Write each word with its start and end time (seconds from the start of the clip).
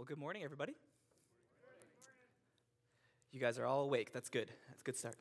Well, 0.00 0.06
good 0.06 0.16
morning, 0.16 0.44
everybody. 0.44 0.72
You 3.32 3.38
guys 3.38 3.58
are 3.58 3.66
all 3.66 3.82
awake. 3.82 4.14
That's 4.14 4.30
good. 4.30 4.50
That's 4.70 4.80
a 4.80 4.82
good 4.82 4.96
start. 4.96 5.14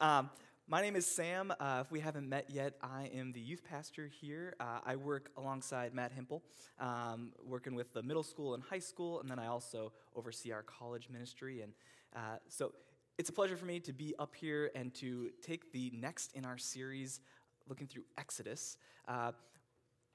Um, 0.00 0.30
my 0.66 0.80
name 0.80 0.96
is 0.96 1.04
Sam. 1.04 1.52
Uh, 1.60 1.82
if 1.84 1.92
we 1.92 2.00
haven't 2.00 2.26
met 2.26 2.46
yet, 2.48 2.72
I 2.82 3.10
am 3.14 3.32
the 3.32 3.40
youth 3.40 3.62
pastor 3.62 4.06
here. 4.06 4.54
Uh, 4.58 4.78
I 4.86 4.96
work 4.96 5.32
alongside 5.36 5.92
Matt 5.92 6.12
Hempel, 6.12 6.42
um, 6.80 7.32
working 7.44 7.74
with 7.74 7.92
the 7.92 8.02
middle 8.02 8.22
school 8.22 8.54
and 8.54 8.62
high 8.62 8.78
school, 8.78 9.20
and 9.20 9.28
then 9.28 9.38
I 9.38 9.48
also 9.48 9.92
oversee 10.16 10.50
our 10.50 10.62
college 10.62 11.10
ministry. 11.10 11.60
And 11.60 11.74
uh, 12.16 12.38
so 12.48 12.72
it's 13.18 13.28
a 13.28 13.34
pleasure 13.34 13.58
for 13.58 13.66
me 13.66 13.80
to 13.80 13.92
be 13.92 14.14
up 14.18 14.34
here 14.34 14.70
and 14.74 14.94
to 14.94 15.28
take 15.42 15.72
the 15.72 15.92
next 15.94 16.32
in 16.32 16.46
our 16.46 16.56
series 16.56 17.20
looking 17.68 17.86
through 17.86 18.04
Exodus. 18.16 18.78
Uh, 19.06 19.32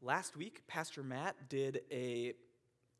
last 0.01 0.35
week, 0.35 0.63
Pastor 0.65 1.03
Matt 1.03 1.35
did 1.49 1.81
a 1.91 2.33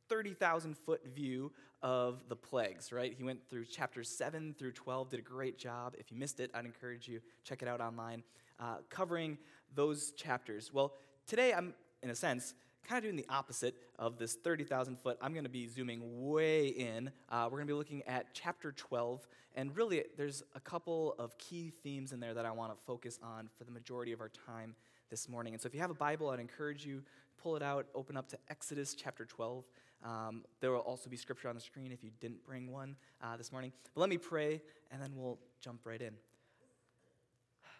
30,000 0.09 0.77
foot 0.77 1.05
view 1.13 1.51
of 1.81 2.23
the 2.29 2.35
plagues, 2.35 2.91
right? 2.91 3.13
He 3.15 3.23
went 3.23 3.47
through 3.49 3.65
chapters 3.65 4.09
7 4.09 4.55
through 4.57 4.71
12, 4.71 5.09
did 5.09 5.19
a 5.19 5.23
great 5.23 5.57
job. 5.57 5.95
If 5.97 6.11
you 6.11 6.17
missed 6.17 6.39
it, 6.39 6.51
I'd 6.53 6.65
encourage 6.65 7.07
you 7.07 7.21
check 7.43 7.61
it 7.61 7.67
out 7.67 7.81
online, 7.81 8.23
uh, 8.59 8.77
covering 8.89 9.37
those 9.75 10.11
chapters. 10.11 10.73
Well, 10.73 10.93
today 11.27 11.53
I'm, 11.53 11.73
in 12.01 12.09
a 12.09 12.15
sense, 12.15 12.55
kind 12.87 12.97
of 12.97 13.03
doing 13.03 13.15
the 13.15 13.25
opposite 13.29 13.75
of 13.99 14.17
this 14.17 14.35
30,000 14.35 14.97
foot. 14.97 15.17
I'm 15.21 15.33
going 15.33 15.43
to 15.43 15.49
be 15.49 15.67
zooming 15.67 16.01
way 16.29 16.67
in. 16.67 17.11
Uh, 17.29 17.43
we're 17.45 17.57
going 17.57 17.67
to 17.67 17.73
be 17.73 17.77
looking 17.77 18.01
at 18.03 18.33
chapter 18.33 18.71
12, 18.71 19.27
and 19.55 19.75
really, 19.75 20.03
there's 20.15 20.43
a 20.55 20.59
couple 20.59 21.15
of 21.17 21.37
key 21.37 21.71
themes 21.83 22.13
in 22.13 22.19
there 22.19 22.35
that 22.35 22.45
I 22.45 22.51
want 22.51 22.71
to 22.71 22.77
focus 22.85 23.19
on 23.23 23.49
for 23.57 23.63
the 23.63 23.71
majority 23.71 24.11
of 24.11 24.21
our 24.21 24.29
time 24.29 24.75
this 25.09 25.29
morning. 25.29 25.53
And 25.53 25.61
so, 25.61 25.67
if 25.67 25.73
you 25.73 25.81
have 25.81 25.89
a 25.89 25.95
Bible, 25.95 26.29
I'd 26.29 26.39
encourage 26.39 26.85
you 26.85 27.03
pull 27.41 27.55
it 27.55 27.63
out, 27.63 27.85
open 27.95 28.17
up 28.17 28.27
to 28.29 28.37
Exodus 28.49 28.93
chapter 28.93 29.25
12. 29.25 29.63
Um, 30.03 30.43
there 30.59 30.71
will 30.71 30.79
also 30.79 31.09
be 31.09 31.17
scripture 31.17 31.49
on 31.49 31.55
the 31.55 31.61
screen 31.61 31.91
if 31.91 32.03
you 32.03 32.11
didn't 32.19 32.43
bring 32.43 32.71
one 32.71 32.95
uh, 33.21 33.37
this 33.37 33.51
morning. 33.51 33.71
But 33.93 34.01
let 34.01 34.09
me 34.09 34.17
pray, 34.17 34.61
and 34.91 35.01
then 35.01 35.11
we'll 35.15 35.39
jump 35.61 35.81
right 35.85 36.01
in. 36.01 36.13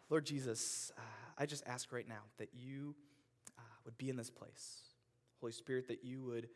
Lord 0.10 0.26
Jesus, 0.26 0.92
uh, 0.98 1.02
I 1.38 1.46
just 1.46 1.64
ask 1.68 1.92
right 1.92 2.08
now 2.08 2.22
that 2.38 2.50
you 2.54 2.96
uh, 3.58 3.62
would 3.86 3.98
be 3.98 4.10
in 4.10 4.16
this 4.16 4.30
place. 4.30 4.82
Holy 5.40 5.52
Spirit, 5.52 5.88
that 5.90 6.04
you 6.04 6.24
would 6.24 6.48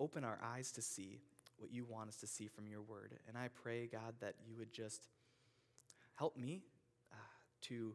open 0.00 0.24
our 0.24 0.38
eyes 0.42 0.72
to 0.72 0.82
see 0.82 1.20
what 1.58 1.72
you 1.72 1.84
want 1.84 2.08
us 2.08 2.16
to 2.16 2.26
see 2.26 2.48
from 2.48 2.66
your 2.66 2.82
word. 2.82 3.14
And 3.28 3.38
I 3.38 3.48
pray, 3.48 3.86
God, 3.86 4.14
that 4.20 4.34
you 4.46 4.56
would 4.58 4.72
just 4.72 5.06
help 6.14 6.36
me 6.36 6.62
uh, 7.12 7.16
to 7.62 7.94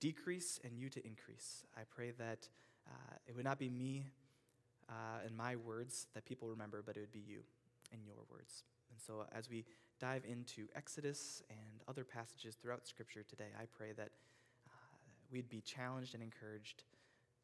decrease 0.00 0.60
and 0.64 0.78
you 0.78 0.88
to 0.90 1.04
increase. 1.06 1.64
I 1.76 1.82
pray 1.88 2.12
that 2.18 2.48
uh, 2.86 3.14
it 3.26 3.34
would 3.34 3.44
not 3.44 3.58
be 3.58 3.70
me 3.70 4.06
uh, 4.88 5.24
and 5.24 5.36
my 5.36 5.56
words 5.56 6.06
that 6.14 6.24
people 6.24 6.48
remember, 6.48 6.82
but 6.84 6.96
it 6.96 7.00
would 7.00 7.12
be 7.12 7.24
you 7.26 7.40
and 7.92 8.02
your 8.04 8.16
words. 8.30 8.64
And 8.90 9.00
so, 9.00 9.26
as 9.32 9.48
we 9.48 9.64
dive 10.00 10.24
into 10.28 10.66
Exodus 10.76 11.42
and 11.48 11.82
other 11.88 12.04
passages 12.04 12.56
throughout 12.56 12.86
Scripture 12.86 13.22
today, 13.22 13.48
I 13.58 13.64
pray 13.76 13.92
that 13.96 14.10
uh, 14.66 14.70
we'd 15.32 15.48
be 15.48 15.60
challenged 15.60 16.14
and 16.14 16.22
encouraged 16.22 16.84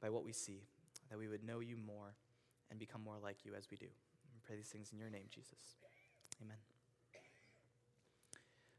by 0.01 0.11
what 0.11 0.25
we 0.25 0.33
see, 0.33 0.63
that 1.11 1.19
we 1.19 1.29
would 1.29 1.45
know 1.45 1.61
you 1.61 1.77
more 1.77 2.15
and 2.71 2.79
become 2.79 3.03
more 3.03 3.17
like 3.23 3.45
you 3.45 3.53
as 3.57 3.69
we 3.71 3.77
do. 3.77 3.87
Pray 4.45 4.57
these 4.57 4.69
things 4.69 4.91
in 4.93 4.99
your 4.99 5.11
name, 5.11 5.27
Jesus. 5.31 5.77
Amen. 6.43 6.57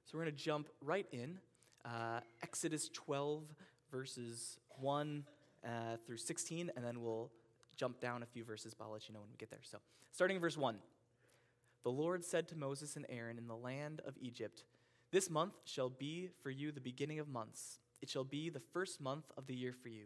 So, 0.05 0.17
we're 0.17 0.25
going 0.25 0.36
to 0.36 0.44
jump 0.44 0.67
right 0.81 1.08
in. 1.11 1.39
Uh, 1.83 2.19
Exodus 2.43 2.89
12, 2.89 3.43
verses 3.91 4.59
1 4.79 5.23
uh, 5.65 5.69
through 6.05 6.17
16, 6.17 6.71
and 6.75 6.85
then 6.85 7.01
we'll 7.01 7.31
jump 7.75 7.99
down 7.99 8.23
a 8.23 8.25
few 8.25 8.43
verses, 8.43 8.73
but 8.73 8.85
I'll 8.85 8.91
let 8.91 9.07
you 9.07 9.13
know 9.13 9.21
when 9.21 9.29
we 9.31 9.37
get 9.37 9.49
there. 9.49 9.59
So, 9.63 9.79
starting 10.11 10.35
in 10.35 10.41
verse 10.41 10.57
1 10.57 10.77
The 11.83 11.91
Lord 11.91 12.23
said 12.23 12.47
to 12.49 12.55
Moses 12.55 12.95
and 12.95 13.05
Aaron 13.09 13.37
in 13.37 13.47
the 13.47 13.55
land 13.55 14.02
of 14.05 14.15
Egypt, 14.21 14.63
This 15.11 15.29
month 15.29 15.53
shall 15.65 15.89
be 15.89 16.29
for 16.41 16.52
you 16.52 16.71
the 16.71 16.81
beginning 16.81 17.19
of 17.19 17.27
months. 17.27 17.79
It 18.02 18.09
shall 18.09 18.23
be 18.23 18.49
the 18.49 18.59
first 18.59 19.02
month 19.02 19.25
of 19.37 19.47
the 19.47 19.55
year 19.55 19.73
for 19.73 19.89
you. 19.89 20.05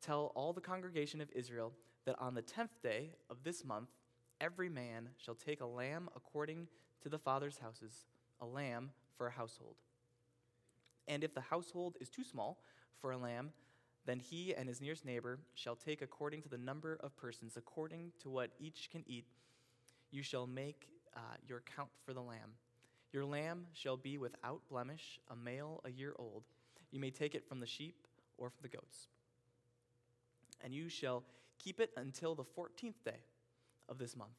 Tell 0.00 0.32
all 0.34 0.52
the 0.52 0.60
congregation 0.60 1.20
of 1.20 1.30
Israel 1.32 1.72
that 2.04 2.18
on 2.18 2.34
the 2.34 2.42
tenth 2.42 2.82
day 2.82 3.10
of 3.28 3.42
this 3.44 3.64
month, 3.64 3.88
every 4.40 4.68
man 4.68 5.10
shall 5.16 5.34
take 5.34 5.60
a 5.60 5.66
lamb 5.66 6.08
according 6.16 6.68
to 7.02 7.08
the 7.08 7.18
father's 7.18 7.58
houses, 7.58 8.06
a 8.40 8.46
lamb 8.46 8.90
for 9.16 9.26
a 9.26 9.32
household. 9.32 9.76
And 11.08 11.24
if 11.24 11.34
the 11.34 11.40
household 11.40 11.96
is 12.00 12.08
too 12.08 12.22
small 12.22 12.60
for 13.00 13.10
a 13.10 13.18
lamb, 13.18 13.50
then 14.06 14.20
he 14.20 14.54
and 14.54 14.68
his 14.68 14.80
nearest 14.80 15.04
neighbor 15.04 15.40
shall 15.54 15.74
take 15.74 16.02
according 16.02 16.42
to 16.42 16.48
the 16.48 16.56
number 16.56 16.98
of 17.02 17.16
persons, 17.16 17.56
according 17.56 18.12
to 18.22 18.30
what 18.30 18.50
each 18.60 18.88
can 18.92 19.02
eat. 19.06 19.24
You 20.10 20.22
shall 20.22 20.46
make 20.46 20.88
uh, 21.16 21.20
your 21.46 21.62
count 21.76 21.90
for 22.04 22.12
the 22.14 22.22
lamb. 22.22 22.52
Your 23.12 23.24
lamb 23.24 23.66
shall 23.72 23.96
be 23.96 24.18
without 24.18 24.60
blemish, 24.70 25.18
a 25.30 25.36
male 25.36 25.80
a 25.84 25.90
year 25.90 26.14
old. 26.18 26.44
You 26.90 27.00
may 27.00 27.10
take 27.10 27.34
it 27.34 27.48
from 27.48 27.60
the 27.60 27.66
sheep 27.66 28.06
or 28.36 28.50
from 28.50 28.60
the 28.62 28.68
goats. 28.68 29.08
And 30.62 30.74
you 30.74 30.88
shall 30.88 31.24
keep 31.58 31.80
it 31.80 31.90
until 31.96 32.34
the 32.34 32.44
fourteenth 32.44 33.02
day 33.04 33.20
of 33.88 33.98
this 33.98 34.16
month, 34.16 34.36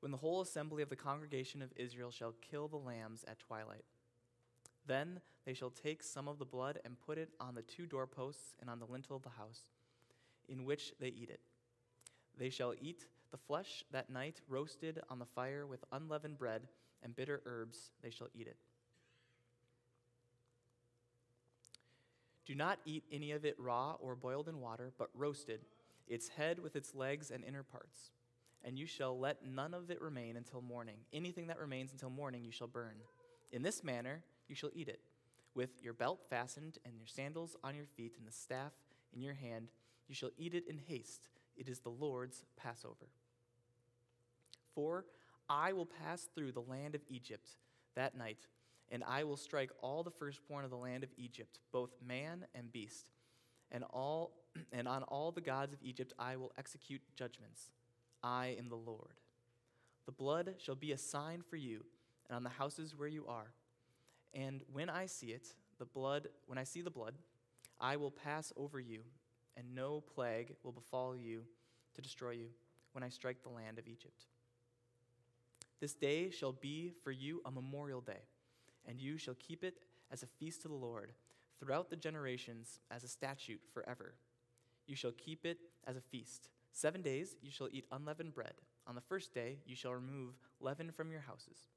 when 0.00 0.10
the 0.10 0.18
whole 0.18 0.40
assembly 0.40 0.82
of 0.82 0.88
the 0.88 0.96
congregation 0.96 1.62
of 1.62 1.70
Israel 1.76 2.10
shall 2.10 2.34
kill 2.50 2.68
the 2.68 2.76
lambs 2.76 3.24
at 3.28 3.38
twilight. 3.38 3.84
Then 4.86 5.20
they 5.44 5.54
shall 5.54 5.70
take 5.70 6.02
some 6.02 6.28
of 6.28 6.38
the 6.38 6.44
blood 6.44 6.80
and 6.84 7.00
put 7.00 7.18
it 7.18 7.30
on 7.40 7.54
the 7.54 7.62
two 7.62 7.86
doorposts 7.86 8.54
and 8.60 8.68
on 8.68 8.78
the 8.78 8.86
lintel 8.86 9.16
of 9.16 9.22
the 9.22 9.30
house, 9.30 9.62
in 10.48 10.64
which 10.64 10.92
they 11.00 11.08
eat 11.08 11.30
it. 11.30 11.40
They 12.38 12.50
shall 12.50 12.74
eat 12.80 13.06
the 13.30 13.38
flesh 13.38 13.84
that 13.90 14.10
night, 14.10 14.40
roasted 14.48 15.00
on 15.10 15.18
the 15.18 15.24
fire 15.24 15.66
with 15.66 15.84
unleavened 15.92 16.38
bread 16.38 16.68
and 17.02 17.14
bitter 17.14 17.42
herbs, 17.46 17.90
they 18.02 18.10
shall 18.10 18.28
eat 18.34 18.46
it. 18.46 18.56
Do 22.46 22.54
not 22.54 22.78
eat 22.84 23.04
any 23.10 23.32
of 23.32 23.44
it 23.44 23.56
raw 23.58 23.96
or 24.00 24.14
boiled 24.14 24.48
in 24.48 24.60
water, 24.60 24.92
but 24.98 25.08
roasted, 25.14 25.60
its 26.06 26.28
head 26.28 26.58
with 26.58 26.76
its 26.76 26.94
legs 26.94 27.30
and 27.30 27.44
inner 27.44 27.62
parts. 27.62 28.10
And 28.62 28.78
you 28.78 28.86
shall 28.86 29.18
let 29.18 29.46
none 29.46 29.74
of 29.74 29.90
it 29.90 30.00
remain 30.00 30.36
until 30.36 30.62
morning. 30.62 30.96
Anything 31.12 31.46
that 31.48 31.58
remains 31.58 31.92
until 31.92 32.10
morning 32.10 32.44
you 32.44 32.50
shall 32.50 32.66
burn. 32.66 32.94
In 33.52 33.62
this 33.62 33.84
manner, 33.84 34.22
you 34.48 34.54
shall 34.54 34.70
eat 34.74 34.88
it, 34.88 35.00
with 35.54 35.82
your 35.82 35.92
belt 35.92 36.20
fastened 36.28 36.78
and 36.84 36.96
your 36.96 37.06
sandals 37.06 37.56
on 37.62 37.74
your 37.74 37.86
feet 37.86 38.14
and 38.18 38.26
the 38.26 38.32
staff 38.32 38.72
in 39.12 39.22
your 39.22 39.34
hand. 39.34 39.68
You 40.08 40.14
shall 40.14 40.30
eat 40.36 40.54
it 40.54 40.68
in 40.68 40.78
haste. 40.78 41.28
It 41.56 41.68
is 41.68 41.80
the 41.80 41.90
Lord's 41.90 42.44
Passover. 42.56 43.08
For 44.74 45.04
I 45.48 45.72
will 45.72 45.86
pass 45.86 46.28
through 46.34 46.52
the 46.52 46.60
land 46.60 46.94
of 46.94 47.02
Egypt 47.08 47.50
that 47.94 48.16
night, 48.16 48.46
and 48.90 49.04
I 49.04 49.24
will 49.24 49.36
strike 49.36 49.70
all 49.80 50.02
the 50.02 50.10
firstborn 50.10 50.64
of 50.64 50.70
the 50.70 50.76
land 50.76 51.04
of 51.04 51.10
Egypt, 51.16 51.60
both 51.72 51.90
man 52.06 52.46
and 52.54 52.72
beast. 52.72 53.06
And, 53.70 53.84
all, 53.84 54.32
and 54.72 54.88
on 54.88 55.04
all 55.04 55.32
the 55.32 55.40
gods 55.40 55.72
of 55.72 55.82
Egypt 55.82 56.12
I 56.18 56.36
will 56.36 56.52
execute 56.58 57.02
judgments. 57.16 57.70
I 58.22 58.56
am 58.58 58.68
the 58.68 58.76
Lord. 58.76 59.20
The 60.06 60.12
blood 60.12 60.56
shall 60.58 60.74
be 60.74 60.92
a 60.92 60.98
sign 60.98 61.42
for 61.48 61.56
you, 61.56 61.84
and 62.28 62.36
on 62.36 62.42
the 62.42 62.50
houses 62.50 62.94
where 62.96 63.08
you 63.08 63.26
are 63.26 63.52
and 64.34 64.62
when 64.72 64.90
I 64.90 65.06
see 65.06 65.28
it, 65.28 65.54
the 65.78 65.84
blood, 65.84 66.28
when 66.46 66.58
I 66.58 66.64
see 66.64 66.82
the 66.82 66.90
blood, 66.90 67.14
I 67.80 67.96
will 67.96 68.10
pass 68.10 68.52
over 68.56 68.80
you, 68.80 69.00
and 69.56 69.74
no 69.74 70.00
plague 70.00 70.54
will 70.62 70.72
befall 70.72 71.16
you 71.16 71.42
to 71.94 72.02
destroy 72.02 72.30
you 72.30 72.48
when 72.92 73.04
I 73.04 73.08
strike 73.08 73.42
the 73.42 73.48
land 73.48 73.78
of 73.78 73.88
Egypt. 73.88 74.26
This 75.80 75.94
day 75.94 76.30
shall 76.30 76.52
be 76.52 76.92
for 77.02 77.10
you 77.10 77.42
a 77.44 77.50
memorial 77.50 78.00
day, 78.00 78.22
and 78.86 79.00
you 79.00 79.18
shall 79.18 79.34
keep 79.34 79.64
it 79.64 79.78
as 80.10 80.22
a 80.22 80.26
feast 80.26 80.62
to 80.62 80.68
the 80.68 80.74
Lord 80.74 81.12
throughout 81.58 81.90
the 81.90 81.96
generations 81.96 82.80
as 82.90 83.04
a 83.04 83.08
statute 83.08 83.60
forever. 83.72 84.14
You 84.86 84.96
shall 84.96 85.12
keep 85.12 85.44
it 85.44 85.58
as 85.86 85.96
a 85.96 86.00
feast. 86.00 86.48
Seven 86.72 87.02
days 87.02 87.36
you 87.42 87.50
shall 87.50 87.68
eat 87.72 87.86
unleavened 87.92 88.34
bread. 88.34 88.54
On 88.86 88.94
the 88.94 89.00
first 89.00 89.32
day 89.34 89.58
you 89.66 89.76
shall 89.76 89.94
remove 89.94 90.34
leaven 90.60 90.90
from 90.90 91.10
your 91.10 91.20
houses. 91.20 91.68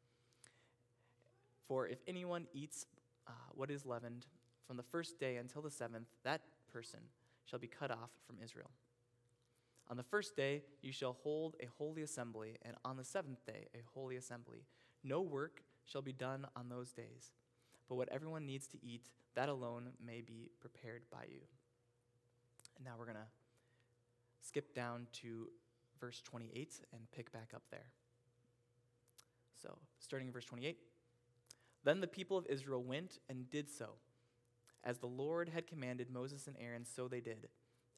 For 1.67 1.87
if 1.87 1.99
anyone 2.07 2.47
eats 2.53 2.85
uh, 3.27 3.31
what 3.53 3.69
is 3.69 3.85
leavened 3.85 4.25
from 4.65 4.77
the 4.77 4.83
first 4.83 5.19
day 5.19 5.37
until 5.37 5.61
the 5.61 5.71
seventh, 5.71 6.07
that 6.23 6.41
person 6.71 6.99
shall 7.45 7.59
be 7.59 7.67
cut 7.67 7.91
off 7.91 8.11
from 8.25 8.37
Israel. 8.43 8.69
On 9.89 9.97
the 9.97 10.03
first 10.03 10.35
day 10.35 10.63
you 10.81 10.91
shall 10.91 11.17
hold 11.23 11.55
a 11.61 11.67
holy 11.77 12.01
assembly, 12.01 12.57
and 12.63 12.75
on 12.83 12.97
the 12.97 13.03
seventh 13.03 13.45
day 13.45 13.67
a 13.73 13.79
holy 13.93 14.17
assembly. 14.17 14.65
No 15.03 15.21
work 15.21 15.63
shall 15.85 16.01
be 16.01 16.13
done 16.13 16.45
on 16.55 16.69
those 16.69 16.91
days, 16.91 17.31
but 17.87 17.95
what 17.95 18.09
everyone 18.09 18.45
needs 18.45 18.67
to 18.67 18.77
eat, 18.83 19.01
that 19.35 19.49
alone 19.49 19.89
may 20.05 20.21
be 20.21 20.49
prepared 20.59 21.03
by 21.11 21.23
you. 21.29 21.39
And 22.75 22.85
now 22.85 22.93
we're 22.97 23.05
going 23.05 23.15
to 23.15 23.21
skip 24.41 24.73
down 24.73 25.07
to 25.21 25.47
verse 25.99 26.21
28 26.23 26.81
and 26.93 27.01
pick 27.15 27.31
back 27.31 27.51
up 27.55 27.63
there. 27.71 27.91
So, 29.61 29.77
starting 29.99 30.27
in 30.27 30.33
verse 30.33 30.45
28. 30.45 30.77
Then 31.83 32.01
the 32.01 32.07
people 32.07 32.37
of 32.37 32.45
Israel 32.47 32.83
went 32.83 33.19
and 33.29 33.49
did 33.49 33.69
so. 33.69 33.91
As 34.83 34.99
the 34.99 35.07
Lord 35.07 35.49
had 35.49 35.67
commanded 35.67 36.09
Moses 36.09 36.47
and 36.47 36.55
Aaron, 36.59 36.85
so 36.85 37.07
they 37.07 37.21
did. 37.21 37.49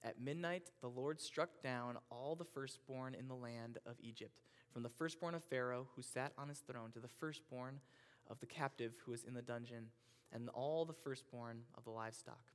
At 0.03 0.21
midnight, 0.21 0.71
the 0.81 0.87
Lord 0.87 1.19
struck 1.19 1.61
down 1.61 1.97
all 2.09 2.35
the 2.35 2.45
firstborn 2.45 3.13
in 3.13 3.27
the 3.27 3.35
land 3.35 3.79
of 3.85 3.95
Egypt, 4.01 4.41
from 4.71 4.83
the 4.83 4.89
firstborn 4.89 5.35
of 5.35 5.43
Pharaoh 5.43 5.87
who 5.95 6.01
sat 6.01 6.31
on 6.37 6.47
his 6.47 6.59
throne 6.59 6.91
to 6.91 6.99
the 6.99 7.07
firstborn 7.07 7.79
of 8.29 8.39
the 8.39 8.45
captive 8.45 8.93
who 9.03 9.11
was 9.11 9.23
in 9.23 9.33
the 9.33 9.41
dungeon, 9.41 9.87
and 10.31 10.47
all 10.49 10.85
the 10.85 10.93
firstborn 10.93 11.63
of 11.75 11.83
the 11.83 11.89
livestock. 11.89 12.51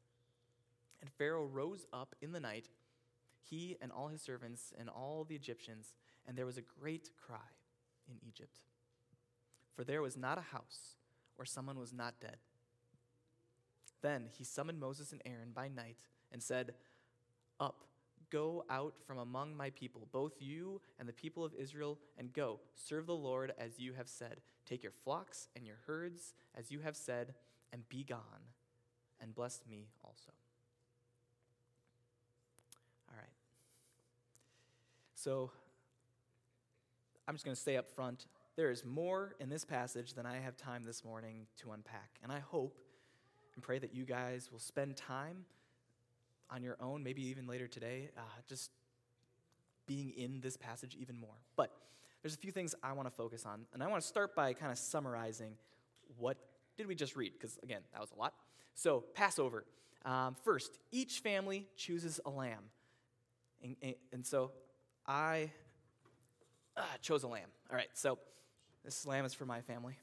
And 1.01 1.11
Pharaoh 1.13 1.45
rose 1.45 1.87
up 1.93 2.15
in 2.23 2.33
the 2.33 2.41
night, 2.41 2.69
he 3.43 3.77
and 3.83 3.93
all 3.93 4.09
his 4.09 4.23
servants 4.23 4.73
and 4.79 4.89
all 4.89 5.25
the 5.25 5.35
Egyptians, 5.35 5.95
and 6.27 6.39
there 6.39 6.47
was 6.47 6.57
a 6.57 6.63
great 6.63 7.11
cry 7.27 7.37
in 8.09 8.17
Egypt. 8.27 8.61
For 9.75 9.85
there 9.85 10.03
was 10.03 10.17
not 10.17 10.39
a 10.39 10.53
house 10.53 10.97
where 11.37 11.47
someone 11.47 11.79
was 11.79 11.93
not 11.93 12.21
dead. 12.21 12.37
Then 14.03 14.27
he 14.37 14.45
summoned 14.45 14.81
Moses 14.81 15.13
and 15.13 15.23
Aaron 15.25 15.51
by 15.55 15.69
night 15.69 15.97
and 16.31 16.43
said, 16.43 16.75
Up, 17.59 17.85
go 18.31 18.65
out 18.69 18.95
from 19.07 19.19
among 19.19 19.57
my 19.57 19.71
people, 19.71 20.09
both 20.13 20.33
you 20.41 20.81
and 20.99 21.09
the 21.09 21.13
people 21.13 21.45
of 21.45 21.55
Israel, 21.55 21.99
and 22.19 22.33
go, 22.33 22.59
serve 22.75 23.07
the 23.07 23.15
Lord 23.15 23.53
as 23.59 23.79
you 23.79 23.93
have 23.95 24.09
said. 24.09 24.41
Take 24.67 24.83
your 24.83 24.93
flocks 24.93 25.49
and 25.55 25.67
your 25.67 25.77
herds 25.87 26.35
as 26.57 26.71
you 26.71 26.81
have 26.81 26.97
said, 26.97 27.35
and 27.73 27.89
be 27.89 28.05
gone, 28.05 28.51
and 29.21 29.35
bless 29.35 29.61
me 29.71 29.87
also. 30.03 30.33
All 33.09 33.17
right. 33.17 33.29
So, 35.15 35.51
I'm 37.27 37.35
just 37.35 37.45
going 37.45 37.55
to 37.55 37.61
stay 37.61 37.77
up 37.77 37.89
front. 37.89 38.27
There 38.57 38.71
is 38.71 38.85
more 38.85 39.35
in 39.41 39.49
this 39.49 39.65
passage 39.65 40.15
than 40.15 40.27
I 40.27 40.39
have 40.39 40.57
time 40.57 40.85
this 40.85 41.05
morning 41.05 41.47
to 41.59 41.73
unpack. 41.73 42.19
And 42.23 42.31
I 42.31 42.39
hope 42.39 42.79
and 43.55 43.63
pray 43.63 43.79
that 43.81 43.95
you 43.95 44.05
guys 44.05 44.51
will 44.53 44.61
spend 44.61 44.97
time 44.97 45.45
on 46.51 46.63
your 46.63 46.77
own, 46.81 47.03
maybe 47.03 47.23
even 47.29 47.49
later 47.49 47.67
today, 47.67 48.11
uh, 48.17 48.21
just 48.49 48.71
being 49.87 50.11
in 50.11 50.41
this 50.41 50.57
passage 50.57 50.97
even 51.01 51.19
more. 51.19 51.35
But 51.57 51.73
there's 52.23 52.35
a 52.35 52.39
few 52.39 52.53
things 52.53 52.77
I 52.83 52.93
want 52.93 53.09
to 53.09 53.15
focus 53.15 53.45
on. 53.45 53.67
And 53.73 53.83
I 53.83 53.89
want 53.89 54.03
to 54.03 54.07
start 54.07 54.37
by 54.37 54.53
kind 54.53 54.71
of 54.71 54.79
summarizing 54.79 55.55
what 56.17 56.37
did 56.77 56.87
we 56.87 56.95
just 56.95 57.17
read? 57.17 57.33
Because, 57.33 57.59
again, 57.63 57.81
that 57.93 58.01
was 58.01 58.13
a 58.13 58.19
lot. 58.19 58.35
So, 58.75 59.05
Passover. 59.15 59.65
Um, 60.05 60.37
first, 60.45 60.79
each 60.93 61.21
family 61.21 61.67
chooses 61.77 62.21
a 62.25 62.31
lamb. 62.31 62.65
And, 63.63 63.77
and, 63.83 63.95
and 64.13 64.27
so 64.27 64.53
I 65.07 65.51
uh, 66.77 66.83
chose 67.01 67.23
a 67.23 67.29
lamb. 67.29 67.49
All 67.71 67.77
right, 67.77 67.89
so 67.95 68.19
this 68.85 69.07
lamb 69.07 69.25
is 69.25 69.35
for 69.35 69.47
my 69.47 69.61
family. 69.61 69.97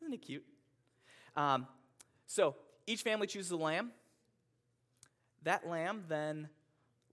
Isn't 0.00 0.14
it 0.14 0.22
cute? 0.22 0.44
Um, 1.36 1.66
so 2.26 2.56
each 2.86 3.02
family 3.02 3.26
chooses 3.26 3.50
a 3.50 3.56
lamb. 3.56 3.92
That 5.42 5.68
lamb 5.68 6.04
then 6.08 6.48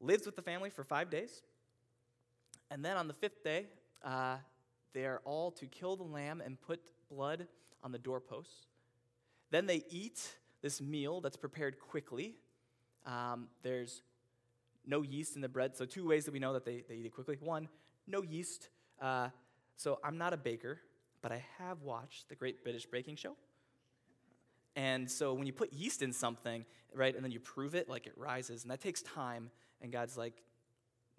lives 0.02 0.26
with 0.26 0.36
the 0.36 0.42
family 0.42 0.70
for 0.70 0.84
five 0.84 1.10
days. 1.10 1.44
And 2.72 2.84
then 2.84 2.98
on 2.98 3.08
the 3.08 3.14
fifth 3.14 3.44
day, 3.44 3.68
uh, 4.04 4.38
they 4.94 5.06
are 5.06 5.22
all 5.26 5.52
to 5.52 5.66
kill 5.68 5.96
the 5.96 6.04
lamb 6.04 6.42
and 6.44 6.60
put 6.60 6.80
blood 7.10 7.48
on 7.84 7.92
the 7.92 8.00
doorposts. 8.00 8.66
Then 9.52 9.68
they 9.68 9.84
eat 9.90 10.36
this 10.62 10.82
meal 10.82 11.22
that's 11.22 11.38
prepared 11.38 11.80
quickly. 11.80 12.36
Um, 13.06 13.48
there's 13.62 14.02
no 14.86 15.02
yeast 15.02 15.36
in 15.36 15.42
the 15.42 15.50
bread. 15.50 15.76
So, 15.78 15.86
two 15.86 16.08
ways 16.08 16.26
that 16.26 16.32
we 16.32 16.40
know 16.40 16.54
that 16.54 16.66
they, 16.66 16.84
they 16.88 16.96
eat 16.96 17.06
it 17.06 17.14
quickly. 17.14 17.38
One, 17.40 17.68
no 18.08 18.24
yeast. 18.24 18.70
Uh, 19.00 19.30
so, 19.76 20.00
I'm 20.04 20.18
not 20.18 20.34
a 20.34 20.38
baker, 20.38 20.80
but 21.26 21.32
I 21.32 21.44
have 21.58 21.82
watched 21.82 22.30
the 22.30 22.36
Great 22.36 22.62
British 22.62 22.86
Baking 22.86 23.16
Show. 23.16 23.36
And 24.76 25.10
so, 25.10 25.34
when 25.34 25.48
you 25.48 25.54
put 25.54 25.74
yeast 25.74 26.04
in 26.04 26.14
something, 26.14 26.64
right, 26.94 27.16
and 27.16 27.26
then 27.26 27.32
you 27.32 27.40
prove 27.40 27.74
it, 27.74 27.90
like 27.90 28.06
it 28.06 28.14
rises, 28.16 28.62
and 28.62 28.70
that 28.70 28.80
takes 28.80 29.02
time, 29.02 29.50
and 29.82 29.92
God's 29.92 30.18
like, 30.18 30.36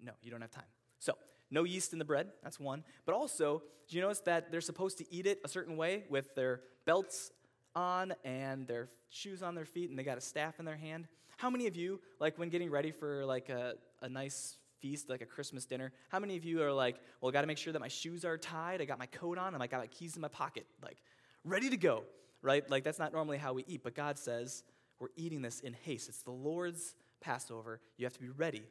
no, 0.01 0.13
you 0.21 0.31
don't 0.31 0.39
have 0.39 0.49
time. 0.49 0.63
So, 0.99 1.17
no 1.51 1.65
yeast 1.65 1.91
in 1.91 1.99
the 1.99 2.05
bread, 2.05 2.27
that's 2.41 2.57
one. 2.57 2.85
But 3.05 3.15
also, 3.15 3.63
do 3.89 3.97
you 3.97 4.01
notice 4.01 4.21
that 4.21 4.49
they're 4.49 4.61
supposed 4.61 4.97
to 4.99 5.13
eat 5.13 5.25
it 5.25 5.41
a 5.43 5.49
certain 5.49 5.75
way 5.75 6.05
with 6.09 6.33
their 6.35 6.61
belts 6.85 7.33
on 7.75 8.13
and 8.23 8.65
their 8.65 8.87
shoes 9.09 9.43
on 9.43 9.55
their 9.55 9.65
feet, 9.65 9.89
and 9.89 9.99
they 9.99 10.03
got 10.03 10.17
a 10.17 10.21
staff 10.21 10.57
in 10.57 10.63
their 10.63 10.77
hand? 10.77 11.09
How 11.35 11.49
many 11.49 11.67
of 11.67 11.75
you, 11.75 11.99
like 12.21 12.39
when 12.39 12.47
getting 12.47 12.71
ready 12.71 12.91
for 12.91 13.25
like 13.25 13.49
a, 13.49 13.73
a 14.01 14.07
nice 14.07 14.55
feast, 14.79 15.09
like 15.09 15.21
a 15.21 15.25
Christmas 15.25 15.65
dinner, 15.65 15.91
how 16.09 16.19
many 16.19 16.37
of 16.37 16.45
you 16.45 16.61
are 16.61 16.71
like, 16.71 16.97
well, 17.21 17.29
I 17.29 17.33
got 17.33 17.41
to 17.41 17.47
make 17.47 17.57
sure 17.57 17.73
that 17.73 17.79
my 17.79 17.87
shoes 17.87 18.25
are 18.25 18.37
tied, 18.37 18.81
I 18.81 18.85
got 18.85 18.99
my 18.99 19.05
coat 19.07 19.37
on, 19.37 19.53
and 19.53 19.63
I 19.63 19.67
got 19.67 19.79
my 19.79 19.87
keys 19.87 20.15
in 20.15 20.21
my 20.21 20.27
pocket, 20.27 20.65
like 20.83 20.97
ready 21.43 21.69
to 21.69 21.77
go, 21.77 22.03
right? 22.41 22.69
Like 22.69 22.83
that's 22.83 22.99
not 22.99 23.13
normally 23.13 23.37
how 23.37 23.53
we 23.53 23.63
eat, 23.67 23.81
but 23.83 23.95
God 23.95 24.17
says 24.17 24.63
we're 24.99 25.09
eating 25.15 25.41
this 25.41 25.59
in 25.59 25.73
haste. 25.73 26.09
It's 26.09 26.21
the 26.21 26.31
Lord's 26.31 26.95
Passover. 27.21 27.79
You 27.97 28.05
have 28.05 28.13
to 28.13 28.19
be 28.19 28.29
ready 28.29 28.63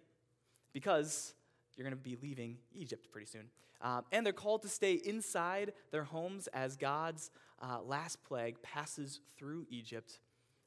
because 0.72 1.34
you're 1.76 1.84
going 1.84 1.96
to 1.96 2.02
be 2.02 2.16
leaving 2.20 2.58
Egypt 2.72 3.08
pretty 3.12 3.26
soon. 3.26 3.48
Um, 3.80 4.04
and 4.10 4.24
they're 4.24 4.32
called 4.32 4.62
to 4.62 4.68
stay 4.68 4.94
inside 4.94 5.72
their 5.90 6.04
homes 6.04 6.48
as 6.48 6.76
God's 6.76 7.30
uh, 7.60 7.80
last 7.82 8.22
plague 8.24 8.60
passes 8.62 9.20
through 9.36 9.66
Egypt. 9.70 10.18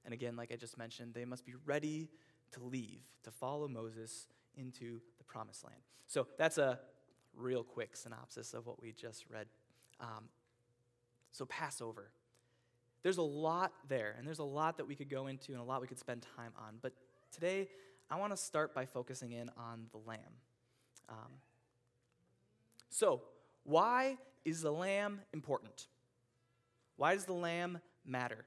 And 0.05 0.13
again, 0.13 0.35
like 0.35 0.51
I 0.51 0.55
just 0.55 0.77
mentioned, 0.77 1.13
they 1.13 1.25
must 1.25 1.45
be 1.45 1.53
ready 1.65 2.09
to 2.53 2.63
leave, 2.63 3.01
to 3.23 3.31
follow 3.31 3.67
Moses 3.67 4.27
into 4.55 4.99
promised 5.29 5.63
land. 5.63 5.79
So 6.07 6.27
that's 6.37 6.57
a 6.57 6.79
real 7.35 7.63
quick 7.63 7.95
synopsis 7.95 8.53
of 8.53 8.65
what 8.65 8.81
we 8.81 8.91
just 8.91 9.25
read. 9.29 9.47
Um, 9.99 10.25
so, 11.31 11.45
Passover. 11.45 12.11
There's 13.01 13.17
a 13.17 13.21
lot 13.21 13.71
there, 13.87 14.15
and 14.17 14.27
there's 14.27 14.39
a 14.39 14.43
lot 14.43 14.75
that 14.77 14.85
we 14.85 14.93
could 14.93 15.09
go 15.09 15.27
into 15.27 15.53
and 15.53 15.61
a 15.61 15.63
lot 15.63 15.79
we 15.79 15.87
could 15.87 15.99
spend 15.99 16.25
time 16.35 16.51
on. 16.57 16.79
But 16.81 16.91
today, 17.31 17.69
I 18.09 18.17
want 18.17 18.33
to 18.33 18.37
start 18.37 18.73
by 18.75 18.85
focusing 18.85 19.31
in 19.31 19.49
on 19.55 19.85
the 19.91 19.99
lamb. 19.99 20.19
Um, 21.07 21.31
so, 22.89 23.21
why 23.63 24.17
is 24.43 24.61
the 24.61 24.71
lamb 24.71 25.21
important? 25.31 25.87
Why 26.97 27.13
does 27.13 27.23
the 27.23 27.33
lamb 27.33 27.79
matter? 28.05 28.45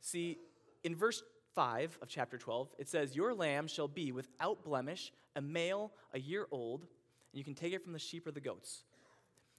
See, 0.00 0.38
in 0.82 0.96
verse 0.96 1.22
5 1.54 1.98
of 2.02 2.08
chapter 2.08 2.36
12, 2.36 2.68
it 2.78 2.88
says, 2.88 3.14
Your 3.14 3.34
lamb 3.34 3.66
shall 3.66 3.88
be 3.88 4.12
without 4.12 4.64
blemish, 4.64 5.12
a 5.36 5.40
male, 5.40 5.92
a 6.12 6.18
year 6.18 6.46
old, 6.50 6.82
and 6.82 7.38
you 7.38 7.44
can 7.44 7.54
take 7.54 7.72
it 7.72 7.82
from 7.82 7.92
the 7.92 7.98
sheep 7.98 8.26
or 8.26 8.32
the 8.32 8.40
goats. 8.40 8.84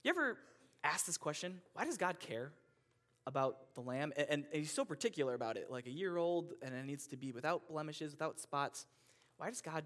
You 0.04 0.10
ever 0.10 0.38
ask 0.84 1.06
this 1.06 1.18
question? 1.18 1.62
Why 1.74 1.86
does 1.86 1.98
God 1.98 2.20
care 2.20 2.52
about 3.26 3.74
the 3.76 3.82
lamb? 3.82 4.14
And, 4.18 4.28
and 4.30 4.46
he's 4.52 4.72
so 4.72 4.86
particular 4.86 5.34
about 5.34 5.58
it, 5.58 5.72
like 5.72 5.88
a 5.88 5.92
year 5.92 6.18
old, 6.18 6.54
and 6.62 6.76
it 6.76 6.86
needs 6.86 7.08
to 7.08 7.18
be 7.18 7.32
without 7.32 7.68
blemishes, 7.70 8.12
without 8.12 8.40
spots. 8.40 8.86
Why 9.38 9.50
does 9.50 9.62
God 9.62 9.84